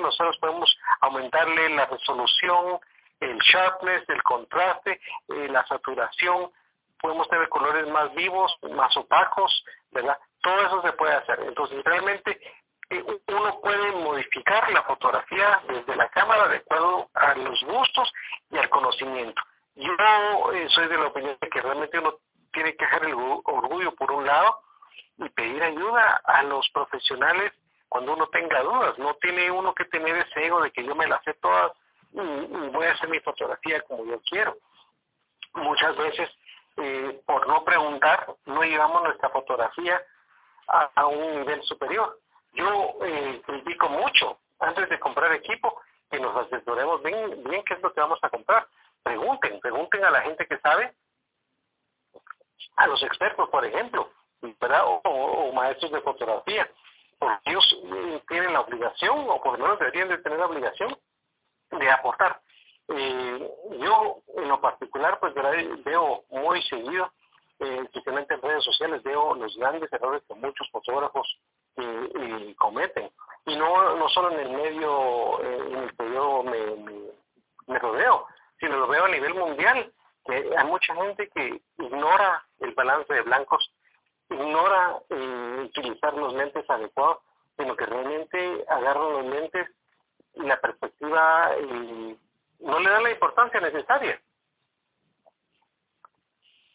[0.00, 2.80] Nosotros podemos aumentarle la resolución,
[3.20, 6.50] el sharpness, el contraste, eh, la saturación,
[7.00, 10.18] podemos tener colores más vivos, más opacos, ¿verdad?
[10.40, 11.40] Todo eso se puede hacer.
[11.40, 12.40] Entonces, realmente
[12.90, 18.12] eh, uno puede modificar la fotografía desde la cámara de acuerdo a los gustos
[18.50, 19.40] y al conocimiento.
[19.74, 22.16] Yo eh, soy de la opinión de que realmente uno
[22.52, 24.60] tiene que dejar el orgullo por un lado
[25.16, 27.52] y pedir ayuda a los profesionales
[28.08, 28.98] uno tenga dudas.
[28.98, 31.72] No tiene uno que tener ese ego de que yo me la sé todas
[32.12, 34.56] y voy a hacer mi fotografía como yo quiero.
[35.54, 36.30] Muchas veces
[36.76, 40.00] eh, por no preguntar, no llevamos nuestra fotografía
[40.66, 42.18] a, un nivel superior.
[42.54, 43.42] Yo eh,
[43.90, 48.18] mucho, antes de comprar equipo, que nos asesoremos bien, bien qué es lo que vamos
[48.22, 48.66] a comprar.
[49.02, 50.92] Pregunten, pregunten a la gente que sabe
[52.76, 54.10] a los expertos, por ejemplo,
[54.60, 54.82] ¿verdad?
[54.86, 56.70] O, maestros de fotografía,
[57.18, 58.60] porque ellos eh, tienen la
[59.08, 60.96] o por lo menos deberían de tener la obligación,
[61.70, 62.40] de aportar.
[62.88, 65.34] Eh, yo, en lo particular, pues
[65.84, 67.12] veo muy seguido,
[67.60, 71.38] eh, especialmente en redes sociales, veo los grandes errores que muchos fotógrafos
[71.76, 73.10] eh, cometen.
[73.46, 77.02] Y no, no solo en el medio en el que me,
[77.66, 78.26] me rodeo,
[78.60, 79.92] sino lo veo a nivel mundial
[80.26, 83.72] hay mucha gente que ignora el balance de blancos,
[84.30, 87.18] ignora eh, utilizar los lentes adecuados,
[87.56, 89.68] sino que realmente agarran los lentes
[90.34, 92.18] y la perspectiva y
[92.60, 94.20] no le dan la importancia necesaria.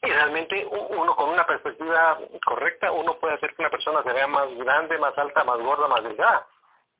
[0.03, 4.27] Y realmente uno con una perspectiva correcta, uno puede hacer que una persona se vea
[4.27, 6.47] más grande, más alta, más gorda, más delgada.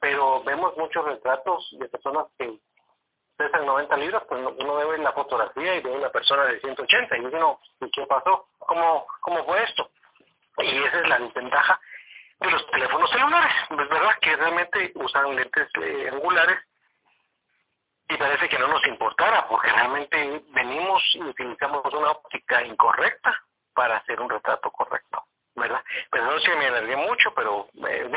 [0.08, 2.60] Pero vemos muchos retratos de personas que
[3.36, 7.26] pesan 90 libras, pues uno ve la fotografía y ve una persona de 180 y
[7.26, 8.48] dice, no, ¿y qué pasó?
[8.58, 9.92] ¿Cómo, cómo fue esto?
[10.60, 11.78] Y esa es la desventaja
[12.40, 13.52] de los teléfonos celulares.
[13.70, 16.58] Es verdad que realmente usan lentes eh, angulares
[18.08, 23.38] y parece que no nos importara porque realmente venimos y utilizamos una óptica incorrecta
[23.74, 25.27] para hacer un retrato correcto.
[25.58, 25.82] ¿Verdad?
[26.12, 28.10] Perdón si me alargué mucho, pero eh,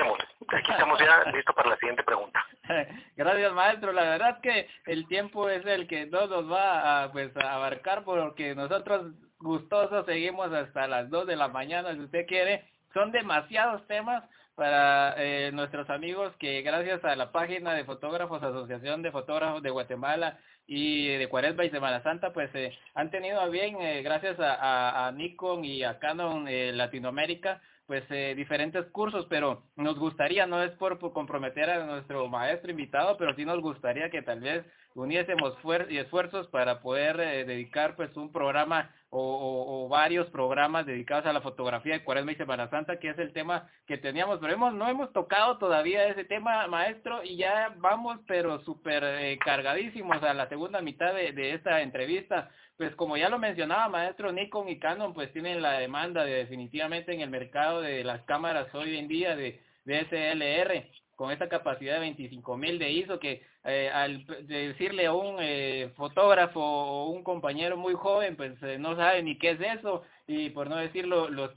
[0.48, 2.44] aquí estamos ya listos para la siguiente pregunta.
[3.16, 3.92] Gracias, maestro.
[3.92, 8.04] La verdad que el tiempo es el que no nos va a, pues, a abarcar
[8.04, 12.68] porque nosotros gustosos seguimos hasta las 2 de la mañana, si usted quiere.
[12.92, 14.22] Son demasiados temas
[14.54, 19.70] para eh, nuestros amigos que gracias a la página de fotógrafos, Asociación de Fotógrafos de
[19.70, 20.38] Guatemala,
[20.72, 25.10] y de Cuaresma y Semana Santa, pues eh, han tenido bien, eh, gracias a, a,
[25.10, 31.00] Nikon y a Canon eh, Latinoamérica, pues diferentes cursos, pero nos gustaría, no es por,
[31.12, 35.54] comprometer a nuestro maestro invitado, pero sí nos gustaría que tal vez uniésemos
[35.88, 42.04] esfuerzos para poder dedicar pues un programa o, varios programas dedicados a la fotografía de
[42.04, 45.58] Cuaresma y Semana Santa, que es el tema que teníamos, pero hemos, no hemos tocado
[45.58, 51.12] todavía ese tema, maestro, y ya vamos, pero súper eh, cargadísimos a la segunda mitad
[51.12, 52.50] de, de esta entrevista.
[52.76, 57.12] Pues como ya lo mencionaba, maestro, Nikon y Canon pues tienen la demanda de definitivamente
[57.12, 60.86] en el mercado de las cámaras hoy en día de DSLR
[61.20, 66.62] con esta capacidad de 25.000 de ISO que eh, al decirle a un eh, fotógrafo
[66.62, 70.02] o un compañero muy joven pues eh, no sabe ni qué es eso.
[70.26, 71.54] Y por no decirlo los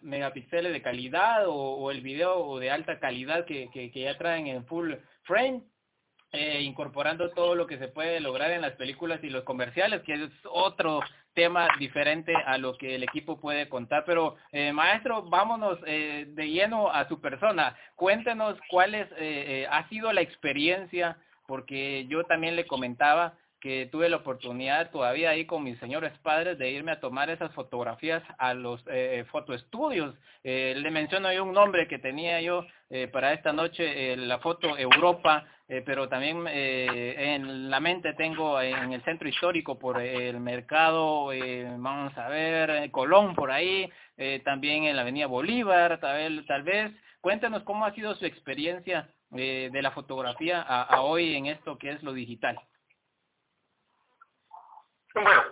[0.00, 4.64] megapíxeles de calidad o, el video de alta calidad que, que, que ya traen en
[4.64, 5.60] full frame
[6.60, 10.30] incorporando todo lo que se puede lograr en las películas y los comerciales, que es
[10.44, 11.00] otro
[11.36, 14.04] tema diferente a lo que el equipo puede contar.
[14.04, 17.76] Pero, eh, maestro, vámonos eh, de lleno a su persona.
[17.94, 24.08] Cuéntenos cuál es, eh, ha sido la experiencia, porque yo también le comentaba que tuve
[24.08, 28.54] la oportunidad todavía ahí con mis señores padres de irme a tomar esas fotografías a
[28.54, 30.14] los eh, fotoestudios.
[30.44, 34.38] Eh, le menciono yo un nombre que tenía yo eh, para esta noche, eh, la
[34.38, 40.00] foto Europa, eh, pero también eh, en la mente tengo en el centro histórico por
[40.00, 41.26] el mercado,
[41.78, 43.90] vamos a ver, Colón por ahí,
[44.44, 46.92] también en la avenida Bolívar, tal tal vez.
[47.20, 52.02] Cuéntanos cómo ha sido su experiencia de la fotografía a, hoy en esto que es
[52.02, 52.60] lo digital.
[55.14, 55.42] Bueno,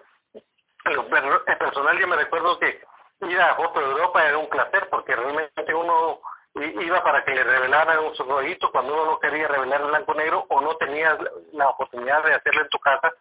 [1.46, 2.80] en personal yo me recuerdo que
[3.22, 6.20] ir a Foto Europa era un placer porque realmente uno
[6.54, 10.46] iba para que le revelaran un rollito cuando uno no quería revelar en blanco negro
[10.48, 11.18] o no tenía
[11.52, 13.12] la oportunidad de hacerlo en tu casa.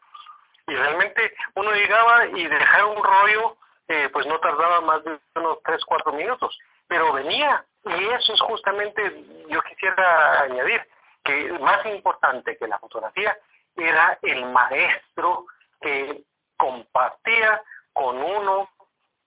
[0.67, 5.57] Y realmente uno llegaba y dejar un rollo, eh, pues no tardaba más de unos
[5.63, 7.65] 3, 4 minutos, pero venía.
[7.85, 10.87] Y eso es justamente, yo quisiera añadir,
[11.23, 13.37] que más importante que la fotografía
[13.75, 15.45] era el maestro
[15.81, 16.23] que
[16.57, 17.61] compartía
[17.93, 18.69] con uno,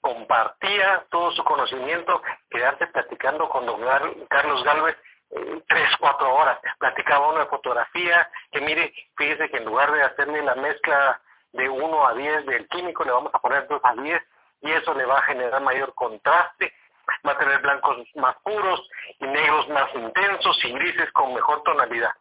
[0.06, 3.80] compartía todo su conocimiento, quedarse platicando con don
[4.28, 4.96] Carlos Galvez
[5.30, 6.60] eh, tres, cuatro horas.
[6.78, 11.20] Platicaba uno fotografía, que mire, fíjese que en lugar de hacerle la mezcla
[11.52, 14.22] de 1 a 10 del químico, le vamos a poner 2 a 10
[14.62, 16.72] y eso le va a generar mayor contraste,
[17.26, 18.88] va a tener blancos más puros
[19.18, 22.12] y negros más intensos y grises con mejor tonalidad.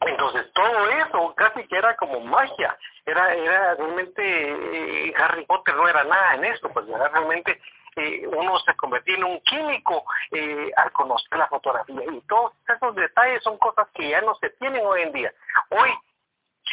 [0.00, 2.76] Entonces todo eso casi que era como magia,
[3.06, 7.60] era era realmente eh, Harry Potter no era nada en esto, pues era realmente
[7.96, 12.94] eh, uno se convertía en un químico eh, al conocer la fotografía y todos esos
[12.96, 15.32] detalles son cosas que ya no se tienen hoy en día.
[15.70, 15.90] Hoy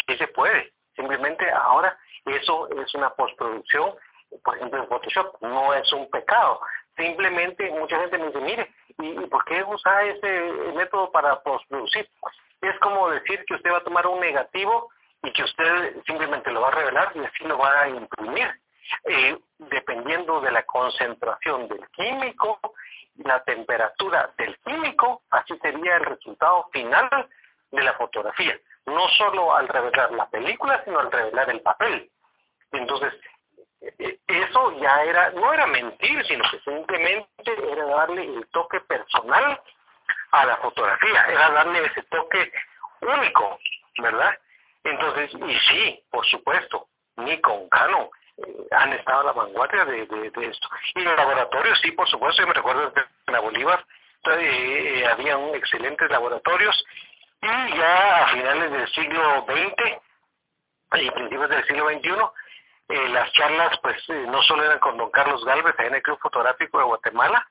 [0.08, 3.94] sí se puede, simplemente ahora eso es una postproducción,
[4.44, 6.60] por ejemplo en Photoshop, no es un pecado,
[6.98, 10.42] simplemente mucha gente me dice, mire, ¿y, por qué usa ese
[10.76, 12.10] método para postproducir?
[12.62, 14.90] Es como decir que usted va a tomar un negativo
[15.24, 18.50] y que usted simplemente lo va a revelar y así lo va a imprimir.
[19.06, 22.60] eh, dependiendo de la concentración del químico,
[23.24, 27.30] la temperatura del químico, así sería el resultado final
[27.72, 28.58] de la fotografía.
[28.86, 32.12] No solo al revelar la película, sino al revelar el papel.
[32.72, 33.14] Entonces,
[33.82, 39.62] e, eso ya era, no era mentir, sino que simplemente era darle el toque personal
[40.32, 42.52] a la fotografía, era darle ese toque
[43.02, 43.60] único,
[44.00, 44.38] ¿verdad?
[44.84, 50.48] Entonces, y sí, por supuesto, Nikon, Canon, eh, han estado a la vanguardia de, de,
[50.48, 50.68] esto.
[50.96, 53.86] Y los laboratorios, sí, por supuesto, yo me recuerdo que en la Bolívar
[54.24, 56.86] eh, habían excelentes laboratorios
[57.42, 60.00] y ya a finales del siglo XX
[60.94, 62.10] y principios del siglo XXI,
[62.90, 66.20] eh, las charlas pues eh, no solo eran con don Carlos Galvez en el Club
[66.20, 67.48] Fotográfico de Guatemala,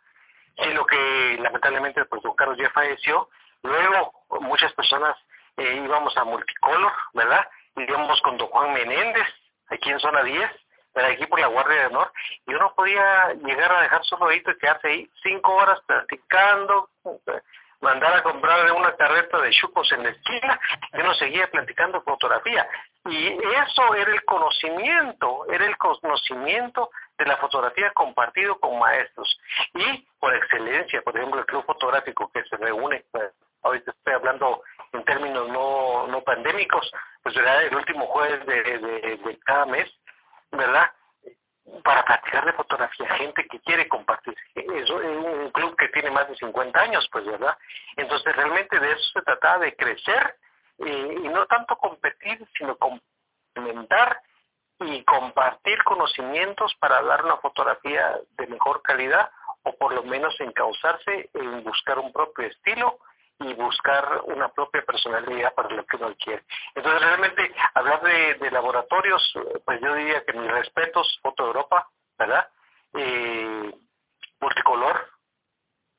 [0.57, 3.29] sino que lamentablemente pues don Carlos ya falleció.
[3.63, 5.17] Luego muchas personas
[5.57, 7.47] eh, íbamos a Multicolor, ¿verdad?
[7.77, 9.27] Íbamos con don Juan Menéndez,
[9.69, 10.51] aquí en zona 10,
[10.95, 12.13] aquí por la Guardia de Honor,
[12.47, 16.91] y uno podía llegar a dejar su rodito y quedarse ahí cinco horas platicando,
[17.81, 20.61] mandar a comprar una carreta de chucos en la esquina,
[20.93, 22.69] y uno seguía platicando fotografía.
[23.07, 29.39] Y eso era el conocimiento, era el conocimiento de la fotografía compartido con maestros.
[29.75, 34.63] Y por excelencia, por ejemplo, el club fotográfico que se reúne, pues, ahorita estoy hablando
[34.93, 36.91] en términos no, no pandémicos,
[37.23, 37.65] pues ¿verdad?
[37.65, 39.89] el último jueves de, de, cada mes,
[40.51, 40.91] ¿verdad?
[41.85, 44.35] Para practicar de fotografía, gente que quiere compartir.
[44.55, 47.57] Es un club que tiene más de 50 años, pues, ¿verdad?
[47.97, 50.37] Entonces, realmente de eso se trataba de crecer
[50.79, 54.21] y no tanto competir, sino complementar
[54.81, 59.31] y compartir conocimientos para dar una fotografía de mejor calidad
[59.63, 62.99] o por lo menos encauzarse en buscar un propio estilo
[63.41, 66.45] y buscar una propia personalidad para lo que uno quiere.
[66.75, 69.33] Entonces realmente hablar de, laboratorios,
[69.65, 71.89] pues yo diría que mis respetos, Foto Europa,
[72.19, 72.49] ¿verdad?
[72.95, 73.73] Eh,
[74.41, 75.09] multicolor,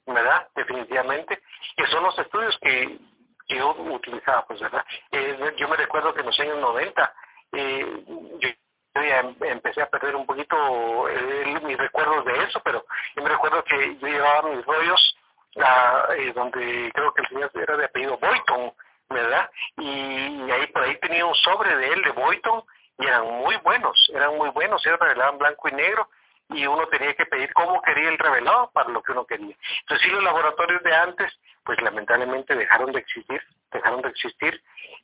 [0.05, 0.49] ¿verdad?
[0.55, 1.41] Definitivamente,
[1.75, 2.99] que son los estudios que
[3.47, 4.85] yo utilizaba, pues, ¿verdad?
[5.11, 7.13] Eh, yo me recuerdo que en los años 90
[7.53, 8.03] eh,
[8.39, 8.49] yo,
[8.93, 13.29] ya em, empecé a perder un poquito eh, mis recuerdos de eso, pero yo me
[13.29, 15.17] recuerdo que yo llevaba mis rollos
[15.57, 18.73] a, eh, donde creo que el señor era de apellido Boyton,
[19.09, 19.49] ¿verdad?
[19.77, 22.63] Y, ahí por ahí tenía un sobre de él, de Boyton,
[22.97, 26.09] y eran muy buenos, eran muy buenos, se revelaban blanco y negro,
[26.49, 29.55] y uno tenía que pedir cómo quería el revelado para lo que uno quería.
[29.81, 34.61] Entonces, sí, los laboratorios de antes, pues lamentablemente dejaron de existir, dejaron de existir,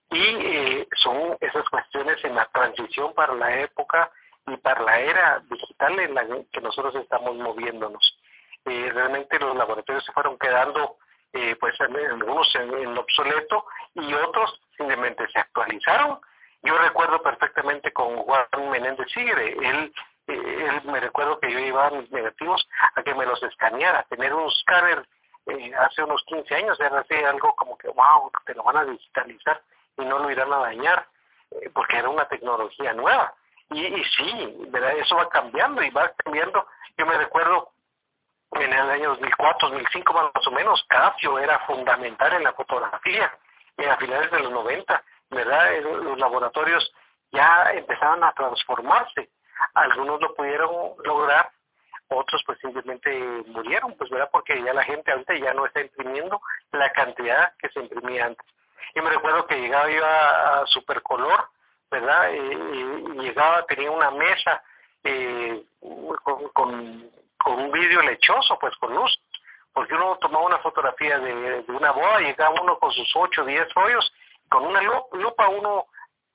[0.09, 4.11] y eh, son esas cuestiones en la transición para la época
[4.45, 8.17] y para la era digital en la que nosotros estamos moviéndonos.
[8.65, 10.97] Eh, realmente los laboratorios se fueron quedando,
[11.33, 13.65] eh, pues algunos en, en obsoleto
[13.95, 16.19] y otros simplemente se actualizaron.
[16.63, 19.93] Yo recuerdo perfectamente con Juan Menéndez Sigre, él
[20.27, 24.47] él me recuerdo que yo llevaba mis negativos a que me los escaneara, tener un
[24.47, 25.07] escáner
[25.45, 28.85] eh, hace unos 15 años era así algo como que wow, te lo van a
[28.85, 29.61] digitalizar
[29.97, 31.07] y no lo irán a dañar,
[31.51, 33.33] eh, porque era una tecnología nueva.
[33.69, 34.97] Y, y sí, ¿verdad?
[34.97, 36.67] eso va cambiando y va cambiando.
[36.97, 37.71] Yo me recuerdo
[38.51, 43.31] en el año 2004, 2005 más o menos, Casio era fundamental en la fotografía,
[43.77, 45.81] y a finales de los 90, ¿verdad?
[45.81, 46.91] Los laboratorios
[47.31, 49.29] ya empezaban a transformarse
[49.73, 50.71] algunos lo pudieron
[51.03, 51.49] lograr,
[52.09, 53.11] otros pues simplemente
[53.47, 57.69] murieron, pues verdad, porque ya la gente ahorita ya no está imprimiendo la cantidad que
[57.69, 58.45] se imprimía antes.
[58.95, 61.49] Y me recuerdo que llegaba yo a, Supercolor,
[61.89, 62.31] ¿verdad?
[62.33, 64.61] y llegaba, tenía una mesa
[65.03, 65.63] eh,
[66.23, 67.11] con, con,
[67.45, 69.17] un vidrio lechoso, pues con luz,
[69.71, 73.73] porque uno tomaba una fotografía de, una boda, llegaba uno con sus 8 o 10
[73.73, 74.13] rollos,
[74.49, 75.85] con una lupa uno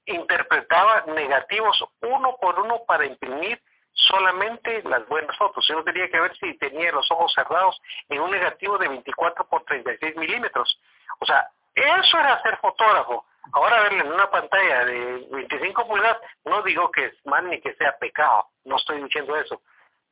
[0.07, 3.61] interpretaba negativos uno por uno para imprimir
[3.92, 5.66] solamente las buenas fotos.
[5.68, 9.64] Yo tenía que ver si tenía los ojos cerrados en un negativo de 24 por
[9.64, 10.81] 36 milímetros.
[11.20, 13.24] O sea, eso era ser fotógrafo.
[13.52, 17.75] Ahora verle en una pantalla de 25 pulgadas, no digo que es mal ni que
[17.75, 19.60] sea pecado, no estoy diciendo eso,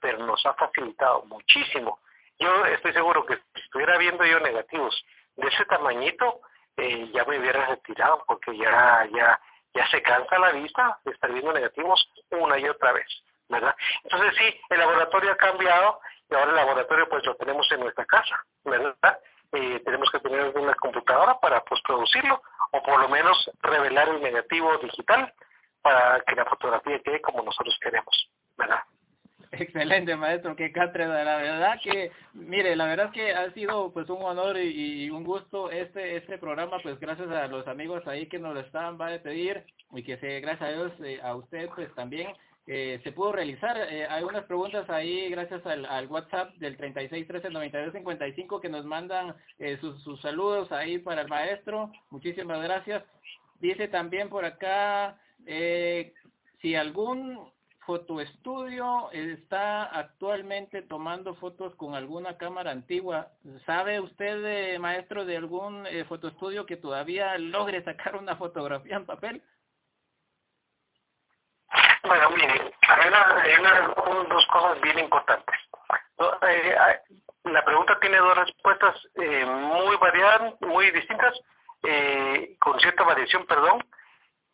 [0.01, 2.01] pero nos ha facilitado muchísimo.
[2.39, 5.05] Yo estoy seguro que si estuviera viendo yo negativos
[5.37, 6.41] de ese tamañito,
[6.77, 9.41] eh, ya me hubiera retirado porque ya, ya,
[9.75, 13.07] ya se cansa la vista de estar viendo negativos una y otra vez,
[13.49, 13.75] ¿verdad?
[14.05, 16.01] Entonces sí, el laboratorio ha cambiado
[16.31, 19.20] y ahora el laboratorio pues lo tenemos en nuestra casa, ¿verdad?
[20.21, 22.41] Tener una computadora para pues producirlo
[22.73, 25.33] o por lo menos revelar el negativo digital
[25.83, 28.81] para que la fotografía quede como nosotros queremos, ¿verdad?
[29.53, 31.25] Excelente, maestro, qué cátedra.
[31.25, 35.71] La verdad que, mire, la verdad que ha sido pues un honor y, un gusto
[35.71, 39.19] este este programa, pues gracias a los amigos ahí que nos lo estaban va a
[39.19, 42.33] pedir y que se, gracias a Dios, eh, a usted pues también
[42.73, 43.77] eh, se pudo realizar.
[43.77, 49.77] Eh, hay unas preguntas ahí gracias al, al WhatsApp del 36139255 que nos mandan eh,
[49.81, 51.91] sus, saludos ahí para el maestro.
[52.11, 53.03] Muchísimas gracias.
[53.59, 56.13] Dice también por acá eh,
[56.63, 57.51] si algún
[57.87, 63.33] fotoestudio está actualmente tomando fotos con alguna cámara antigua.
[63.67, 69.43] ¿Sabe usted, maestro, de algún eh, fotoestudio que todavía logre sacar una fotografía en papel?
[72.11, 73.09] Bueno, mire, hay,
[74.29, 75.55] dos cosas bien importantes.
[76.43, 76.77] Eh,
[77.45, 81.41] la pregunta tiene dos respuestas eh, muy variadas, muy distintas,
[81.85, 83.87] eh, con cierta variación, perdón.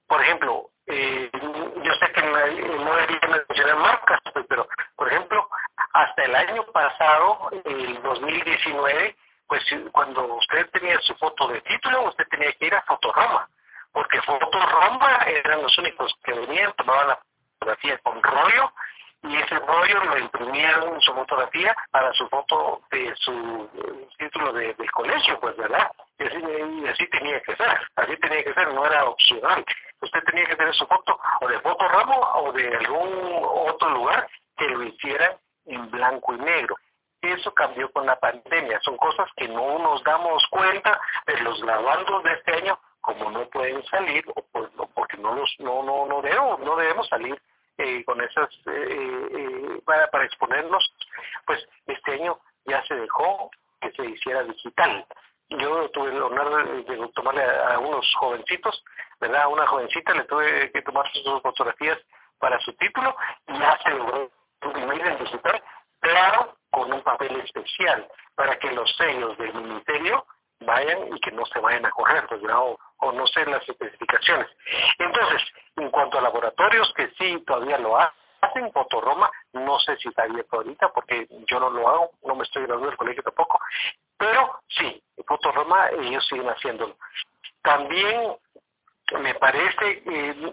[0.07, 5.49] Por ejemplo, yo sé que no, debería mencionar marcas, pero por ejemplo,
[5.95, 12.29] hasta el año pasado, el 2019, pues cuando usted tenía su foto de título, usted
[12.29, 13.49] tenía que ir a Fotorama,
[13.93, 17.19] porque Fotorama eran los únicos que venían, tomaban la
[17.67, 18.73] fotografía con rollo
[19.23, 23.69] y ese rollo lo imprimían su fotografía para su foto de su
[24.19, 25.91] título de, del colegio, pues, ¿verdad?
[26.19, 29.65] Y así, así tenía que ser, así tenía que ser, no era opcional
[30.01, 34.29] usted tenía que tener su foto o de foto ramo o de algún otro lugar
[34.57, 35.37] que lo hiciera
[35.67, 36.77] en blanco y negro.
[37.21, 38.79] Eso cambió con la pandemia.
[38.83, 43.49] Son cosas que no nos damos cuenta, pero los graduandos de este año, como no
[43.49, 44.45] pueden salir, o
[44.95, 47.41] porque no los no no no debemos, no debemos salir
[47.79, 50.85] eh, con esas eh, eh, para, para exponernos,
[51.47, 53.51] pues este año ya se dejó
[53.81, 55.07] que se hiciera digital
[55.49, 58.83] yo tuve el honor de, tomarle a, unos jovencitos,
[59.21, 59.43] ¿verdad?
[59.43, 61.99] A una jovencita le tuve que tomar sus fotografías
[62.39, 63.17] para su título
[63.47, 64.31] y ya se logró
[64.63, 65.63] imprimir en digital,
[66.01, 70.27] claro, con un papel especial para que los sellos del ministerio
[70.61, 72.41] vayan y que no se vayan a correr, pues,
[72.99, 74.49] o, no sé las especificaciones.
[74.99, 75.43] Entonces,
[75.77, 80.57] en cuanto a laboratorios que sí todavía lo hacen, Fotoroma, no sé si está abierto
[80.57, 83.59] ahorita porque yo no lo hago, no me estoy graduando del colegio tampoco,
[84.17, 86.97] pero sí, Fotoroma ellos siguen haciéndolo.
[87.63, 88.37] También
[89.21, 90.03] me parece,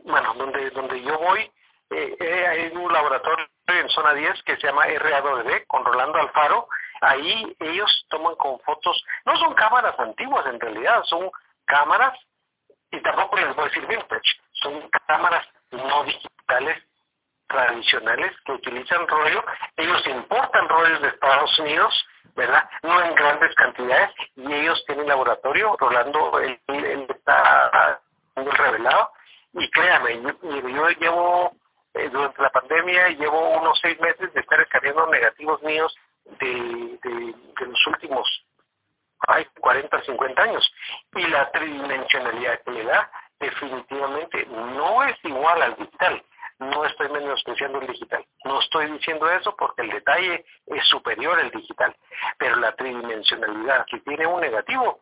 [0.04, 1.52] bueno, donde, donde yo voy,
[1.90, 6.68] eh, eh, hay un laboratorio en zona 10 que se llama RAWD con Rolando Alfaro,
[7.04, 11.30] ahí ellos toman con fotos, no son cámaras antiguas en realidad, son
[11.66, 12.18] cámaras,
[12.92, 16.84] y tampoco les voy a decir vintage, son cámaras no digitales
[17.48, 19.44] tradicionales que utilizan rollo,
[19.78, 22.68] ellos importan rollos de Estados Unidos, ¿verdad?
[22.82, 26.60] No en grandes cantidades, y ellos tienen laboratorio, Rolando él,
[27.10, 28.02] está
[28.36, 29.12] revelado,
[29.54, 31.52] y créame, yo, llevo,
[31.94, 35.96] eh, durante la pandemia, llevo unos seis meses de estar escaneando negativos míos
[36.40, 38.46] de, de, los últimos
[39.28, 40.74] hay 40, 50 años.
[41.16, 46.24] Y la tridimensionalidad que le da definitivamente no es igual al digital
[46.60, 48.26] no estoy menospreciando el digital.
[48.46, 51.96] No estoy diciendo eso porque el detalle es superior al digital.
[52.38, 55.00] Pero la tridimensionalidad, que tiene un negativo,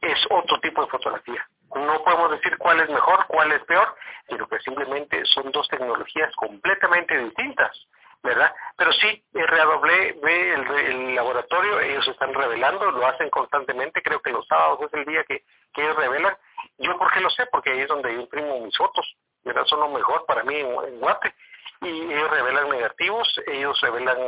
[0.00, 1.46] es otro tipo de fotografía.
[1.74, 3.94] No podemos decir cuál es mejor, cuál es peor,
[4.28, 7.86] sino que simplemente son dos tecnologías completamente distintas,
[8.22, 8.54] ¿verdad?
[8.76, 14.30] Pero sí, RAW ve el, el laboratorio, ellos están revelando, lo hacen constantemente, creo que
[14.30, 16.36] los sábados es el día que, que ellos revelan.
[16.78, 17.46] Yo, ¿por qué lo sé?
[17.46, 19.64] Porque ahí es donde yo imprimo mis fotos ¿verdad?
[19.66, 21.34] son lo mejor para mí en, Guate.
[21.82, 24.18] Y ellos revelan negativos, ellos revelan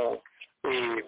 [0.62, 1.04] eh,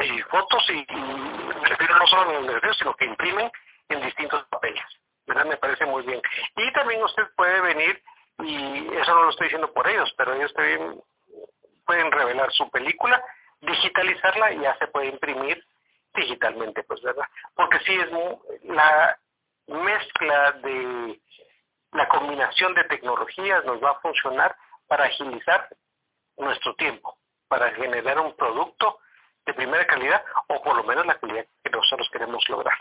[0.00, 3.50] eh, fotos y, me refiero no solo a los negativos, sino que imprimen
[3.88, 4.82] en distintos papeles.
[5.26, 5.44] ¿verdad?
[5.44, 6.20] Me parece muy bien.
[6.56, 8.02] Y también usted puede venir,
[8.40, 11.00] y eso no lo estoy diciendo por ellos, pero ellos también
[11.88, 13.24] pueden revelar su película,
[13.62, 15.64] digitalizarla y ya se puede imprimir
[16.14, 17.24] digitalmente, pues, ¿verdad?
[17.54, 18.08] Porque sí es
[18.64, 19.18] la
[19.68, 21.18] mezcla de
[21.92, 24.54] la combinación de tecnologías nos va a funcionar
[24.86, 25.66] para agilizar
[26.36, 27.16] nuestro tiempo,
[27.48, 28.98] para generar un producto
[29.46, 32.76] de primera calidad o por lo menos la calidad que nosotros queremos lograr.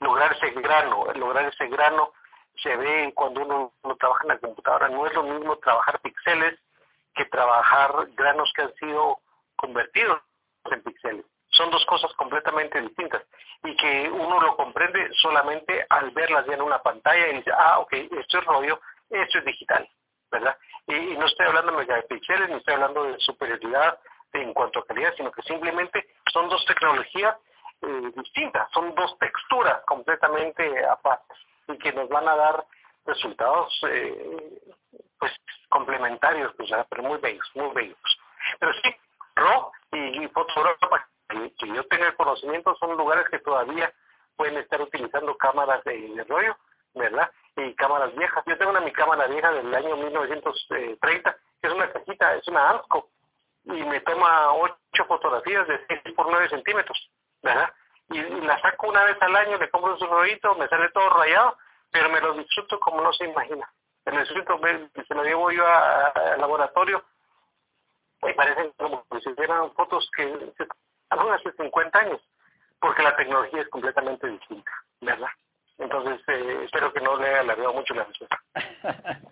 [0.00, 2.14] Lograr ese grano, lograr ese grano
[2.62, 4.88] se ve cuando uno, uno, trabaja en la computadora.
[4.88, 6.58] No es lo mismo trabajar píxeles
[7.14, 9.18] que trabajar granos que han sido
[9.56, 10.20] convertidos
[10.70, 11.24] en píxeles.
[11.50, 13.22] Son dos cosas completamente distintas.
[13.62, 17.80] Y que uno lo comprende solamente al verlas ya en una pantalla y dice, ah,
[17.80, 18.80] ok, esto es rollo,
[19.10, 19.88] esto es digital,
[20.30, 20.56] ¿verdad?
[20.86, 23.98] Y, no estoy hablando de megapíxeles, ni estoy hablando de superioridad
[24.32, 27.36] en cuanto a calidad, sino que simplemente son dos tecnologías
[27.82, 31.34] eh, distintas, son dos texturas completamente aparte
[31.68, 32.64] y que nos van a dar
[33.04, 34.60] resultados eh,
[35.20, 35.32] pues
[35.68, 38.18] complementarios, pues, pero muy bellos, muy bellos.
[38.58, 38.96] Pero sí,
[39.36, 43.92] RAW y, y que yo tenga conocimiento son lugares que todavía
[44.36, 46.56] pueden estar utilizando cámaras de, rollo
[46.94, 47.30] ¿verdad?
[47.56, 48.42] Y cámaras viejas.
[48.46, 52.70] Yo tengo una mi cámara vieja del año 1930, que es una cajita, es una
[52.70, 53.10] ANSCO,
[53.64, 57.10] y me toma ocho fotografías de 6 por 9 centímetros,
[57.42, 57.72] ¿verdad?
[58.08, 61.56] Y, la saco una vez al año, le compro su rollito, me sale todo rayado,
[61.90, 63.70] pero me lo disfruto como no se imagina.
[64.06, 64.58] Me lo disfruto,
[65.06, 67.04] se lo llevo yo al laboratorio
[68.22, 70.52] y parecen como si hicieran fotos que
[71.10, 72.20] algunas hace 50 años,
[72.80, 74.70] porque la tecnología es completamente distinta,
[75.00, 75.28] ¿verdad?
[75.78, 78.38] Entonces, eh, espero que no le haya alargado mucho la respuesta.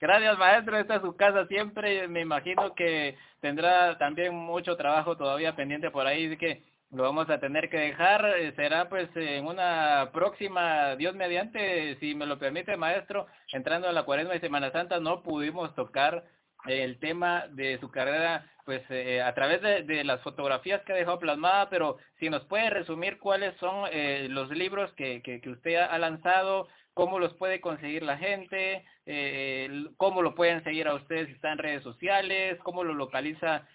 [0.00, 0.78] Gracias, maestro.
[0.78, 2.08] Esta es su casa siempre.
[2.08, 6.62] Me imagino que tendrá también mucho trabajo todavía pendiente por ahí, así que
[6.92, 8.24] lo vamos a tener que dejar.
[8.38, 13.92] Eh, será pues en una próxima, Dios mediante, si me lo permite, maestro, entrando a
[13.92, 16.24] la cuaresma de Semana Santa, no pudimos tocar
[16.66, 21.18] el tema de su carrera pues eh, a través de, las fotografías que ha dejado
[21.18, 25.98] plasmada, pero si nos puede resumir cuáles son eh, los libros que, que, usted ha
[25.98, 31.32] lanzado, cómo los puede conseguir la gente, eh, cómo lo pueden seguir a ustedes si
[31.32, 33.66] está en redes sociales, cómo lo localiza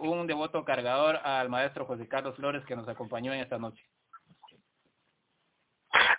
[0.00, 3.84] un devoto cargador al maestro José Carlos Flores que nos acompañó en esta noche.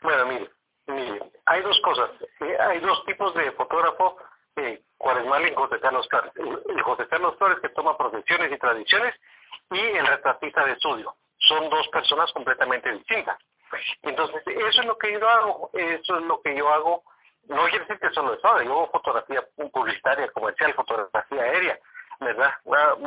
[0.01, 0.49] Bueno, mire,
[0.87, 2.11] mire hay dos cosas,
[2.59, 4.17] hay dos tipos de fotógrafo
[4.57, 6.07] eh, Cuaresmal y José Carlos.
[6.35, 9.15] El José Carlos Flores que toma profesiones y tradiciones
[9.71, 11.15] y el retratista de estudio.
[11.37, 13.37] Son dos personas completamente distintas.
[14.01, 17.03] Entonces, eso es lo que yo hago, eso es lo que yo hago.
[17.47, 21.79] No quiere decir que solo eso, yo hago fotografía publicitaria, comercial, fotografía aérea,
[22.19, 22.53] ¿verdad?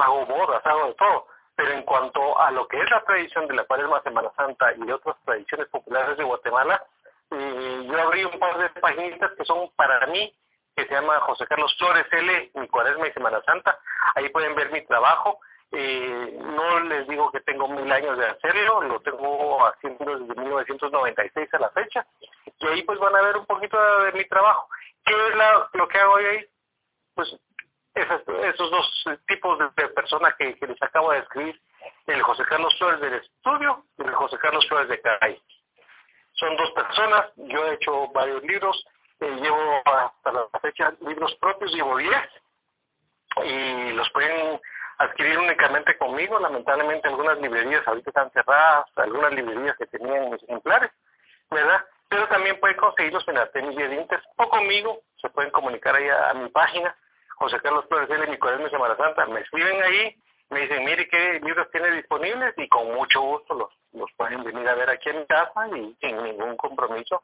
[0.01, 1.27] Hago bodas, hago de todo.
[1.55, 4.91] Pero en cuanto a lo que es la tradición de la Cuaresma Semana Santa y
[4.91, 6.83] otras tradiciones populares de Guatemala,
[7.31, 10.35] eh, yo abrí un par de páginas que son para mí
[10.75, 13.79] que se llama José Carlos Flores L, mi cuaresma y Semana Santa.
[14.15, 15.41] Ahí pueden ver mi trabajo.
[15.75, 21.55] Eh, no les digo que tengo mil años de hacerlo, lo tengo haciendo desde 1996
[21.55, 22.07] a la fecha.
[22.59, 24.69] Y ahí pues van a ver un poquito de mi trabajo.
[25.05, 25.35] ¿Qué es
[25.73, 26.47] lo que hago ahí?
[27.15, 27.37] Pues
[27.95, 31.61] esos, dos tipos de, personas que, les acabo de describir,
[32.07, 35.43] el José Carlos Flores del estudio y el José Carlos Flores de CAI.
[36.33, 38.85] Son dos personas, yo he hecho varios libros,
[39.31, 42.13] llevo hasta la fecha libros propios, llevo 10
[43.45, 44.61] y los pueden
[44.99, 46.39] adquirir únicamente conmigo.
[46.39, 50.91] Lamentablemente algunas librerías ahorita están cerradas, algunas librerías que tenían mis ejemplares,
[51.51, 51.85] ¿verdad?
[52.09, 56.49] Pero también pueden conseguirlos en Artemis Dientes o conmigo, se pueden comunicar ahí a, mi
[56.51, 56.95] página,
[57.37, 60.15] José Carlos Flores de mi cuaderno de Semana Santa, me escriben ahí,
[60.51, 64.69] me dicen, mire qué libros tiene disponibles y con mucho gusto los, los pueden venir
[64.69, 67.23] a ver aquí en mi casa y sin ningún compromiso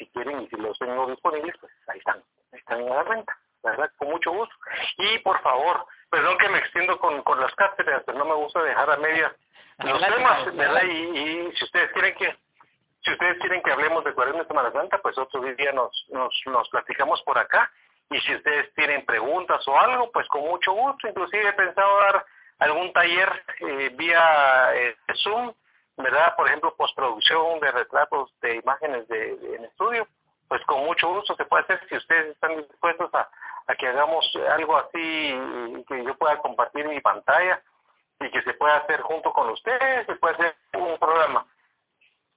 [0.00, 2.22] si quieren y si los tengo disponibles, pues ahí están,
[2.52, 3.90] están en la renta, ¿verdad?
[3.98, 4.54] Con mucho gusto.
[4.96, 8.62] Y por favor, perdón que me extiendo con, con las cátedras, pero no me gusta
[8.62, 9.36] dejar a media
[9.78, 10.82] los temas, ¿verdad?
[10.84, 12.34] Y, si ustedes quieren que
[13.02, 16.34] si ustedes quieren que hablemos de Cuaresma de Semana Santa, pues otro día nos, nos,
[16.46, 17.70] nos platicamos por acá.
[18.10, 21.08] Y si ustedes tienen preguntas o algo, pues con mucho gusto.
[21.08, 22.26] Inclusive he pensado dar
[22.58, 25.54] algún taller eh, vía eh, Zoom
[26.02, 26.34] ¿verdad?
[26.36, 28.32] Por ejemplo, postproducción de retratos
[28.70, 30.06] imágenes de, en estudio,
[30.48, 33.28] pues con mucho gusto se puede hacer si ustedes están dispuestos a,
[33.78, 37.62] que hagamos algo así y que yo pueda compartir mi pantalla
[38.18, 41.46] y que se pueda hacer junto con ustedes, se puede hacer un programa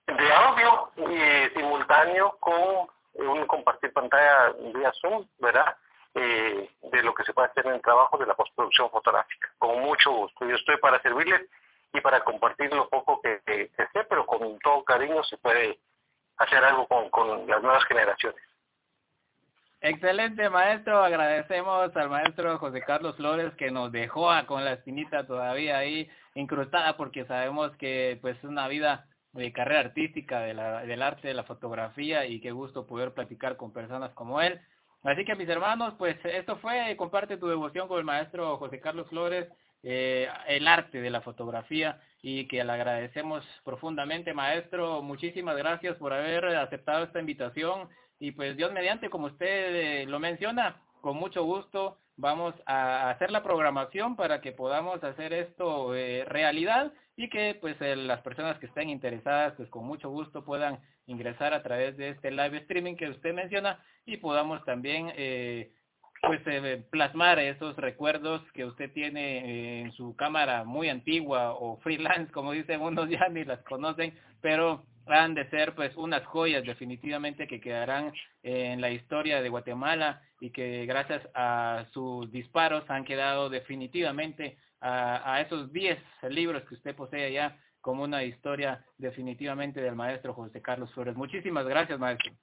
[0.06, 5.76] de audio y simultáneo con un compartir pantalla vía Zoom, ¿verdad?
[6.16, 9.50] Eh, de lo que se puede hacer en el trabajo de la postproducción fotográfica.
[9.58, 10.46] Con mucho gusto.
[10.46, 11.42] Yo estoy para servirles
[11.94, 15.80] y para compartir lo poco que, que, sé, pero con todo cariño se puede
[16.38, 18.42] hacer algo con, con las nuevas generaciones.
[20.04, 21.02] Excelente, maestro.
[21.02, 26.98] Agradecemos al maestro José Carlos Flores que nos dejó con la espinita todavía ahí incrustada
[26.98, 30.60] porque sabemos que pues es una vida de carrera artística del
[31.02, 34.60] arte, de la fotografía y qué gusto poder platicar con personas como él.
[35.04, 39.08] Así que mis hermanos, pues esto fue, comparte tu devoción con el maestro José Carlos
[39.08, 39.48] Flores
[39.84, 45.02] eh, el arte de la fotografía y que le agradecemos profundamente, maestro.
[45.02, 47.88] Muchísimas gracias por haber aceptado esta invitación
[48.24, 49.44] y pues Dios mediante, como usted
[49.76, 55.34] eh, lo menciona, con mucho gusto vamos a hacer la programación para que podamos hacer
[55.34, 60.46] esto eh, realidad y que pues las personas que estén interesadas pues con mucho gusto
[60.46, 65.74] puedan ingresar a través de este live streaming que usted menciona y podamos también eh,
[66.26, 71.78] pues eh, plasmar esos recuerdos que usted tiene eh, en su cámara muy antigua o
[71.82, 76.64] freelance, como dicen unos ya ni las conocen, pero han de ser pues unas joyas
[76.64, 83.06] definitivamente que quedarán en la historia de Guatemala y que gracias a sus disparos han
[83.06, 85.98] quedado definitivamente a, esos 10
[86.30, 91.16] libros que usted posee allá como una historia definitivamente del maestro José Carlos Flores.
[91.16, 92.34] Muchísimas gracias, maestro.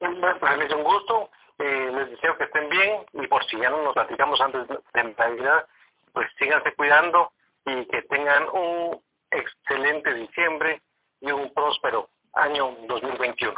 [0.00, 3.94] Es un gusto, eh, les deseo que estén bien y por si ya no nos
[3.94, 5.66] platicamos antes de Navidad,
[6.12, 7.32] pues síganse cuidando
[7.66, 9.00] y que tengan un
[9.32, 10.80] excelente diciembre
[11.20, 13.54] y un próspero año 2021.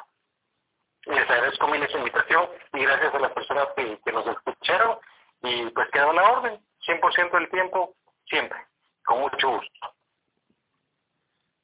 [1.07, 4.99] Les agradezco mil esa invitación y gracias a las personas que, nos escucharon
[5.43, 7.95] y pues quedó la orden, 100% del tiempo,
[8.27, 8.59] siempre,
[9.05, 9.95] con mucho gusto.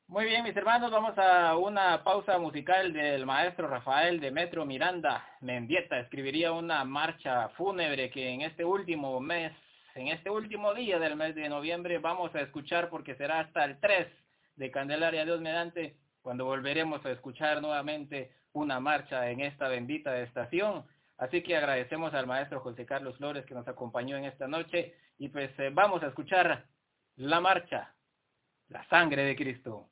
[0.09, 6.01] Muy bien, mis hermanos, vamos a una pausa musical del maestro Rafael Demetrio Miranda Mendieta.
[6.01, 9.53] Escribiría una marcha fúnebre que en este último mes,
[9.95, 13.79] en este último día del mes de noviembre, vamos a escuchar porque será hasta el
[13.81, 14.07] 3
[14.57, 20.85] de Candelaria Dios mediante, cuando volveremos a escuchar nuevamente una marcha en esta bendita estación.
[21.19, 25.29] Así que agradecemos al maestro José Carlos Flores que nos acompañó en esta noche y
[25.29, 26.67] pues eh, vamos a escuchar
[27.17, 27.95] la marcha,
[28.69, 29.89] la sangre de Cristo.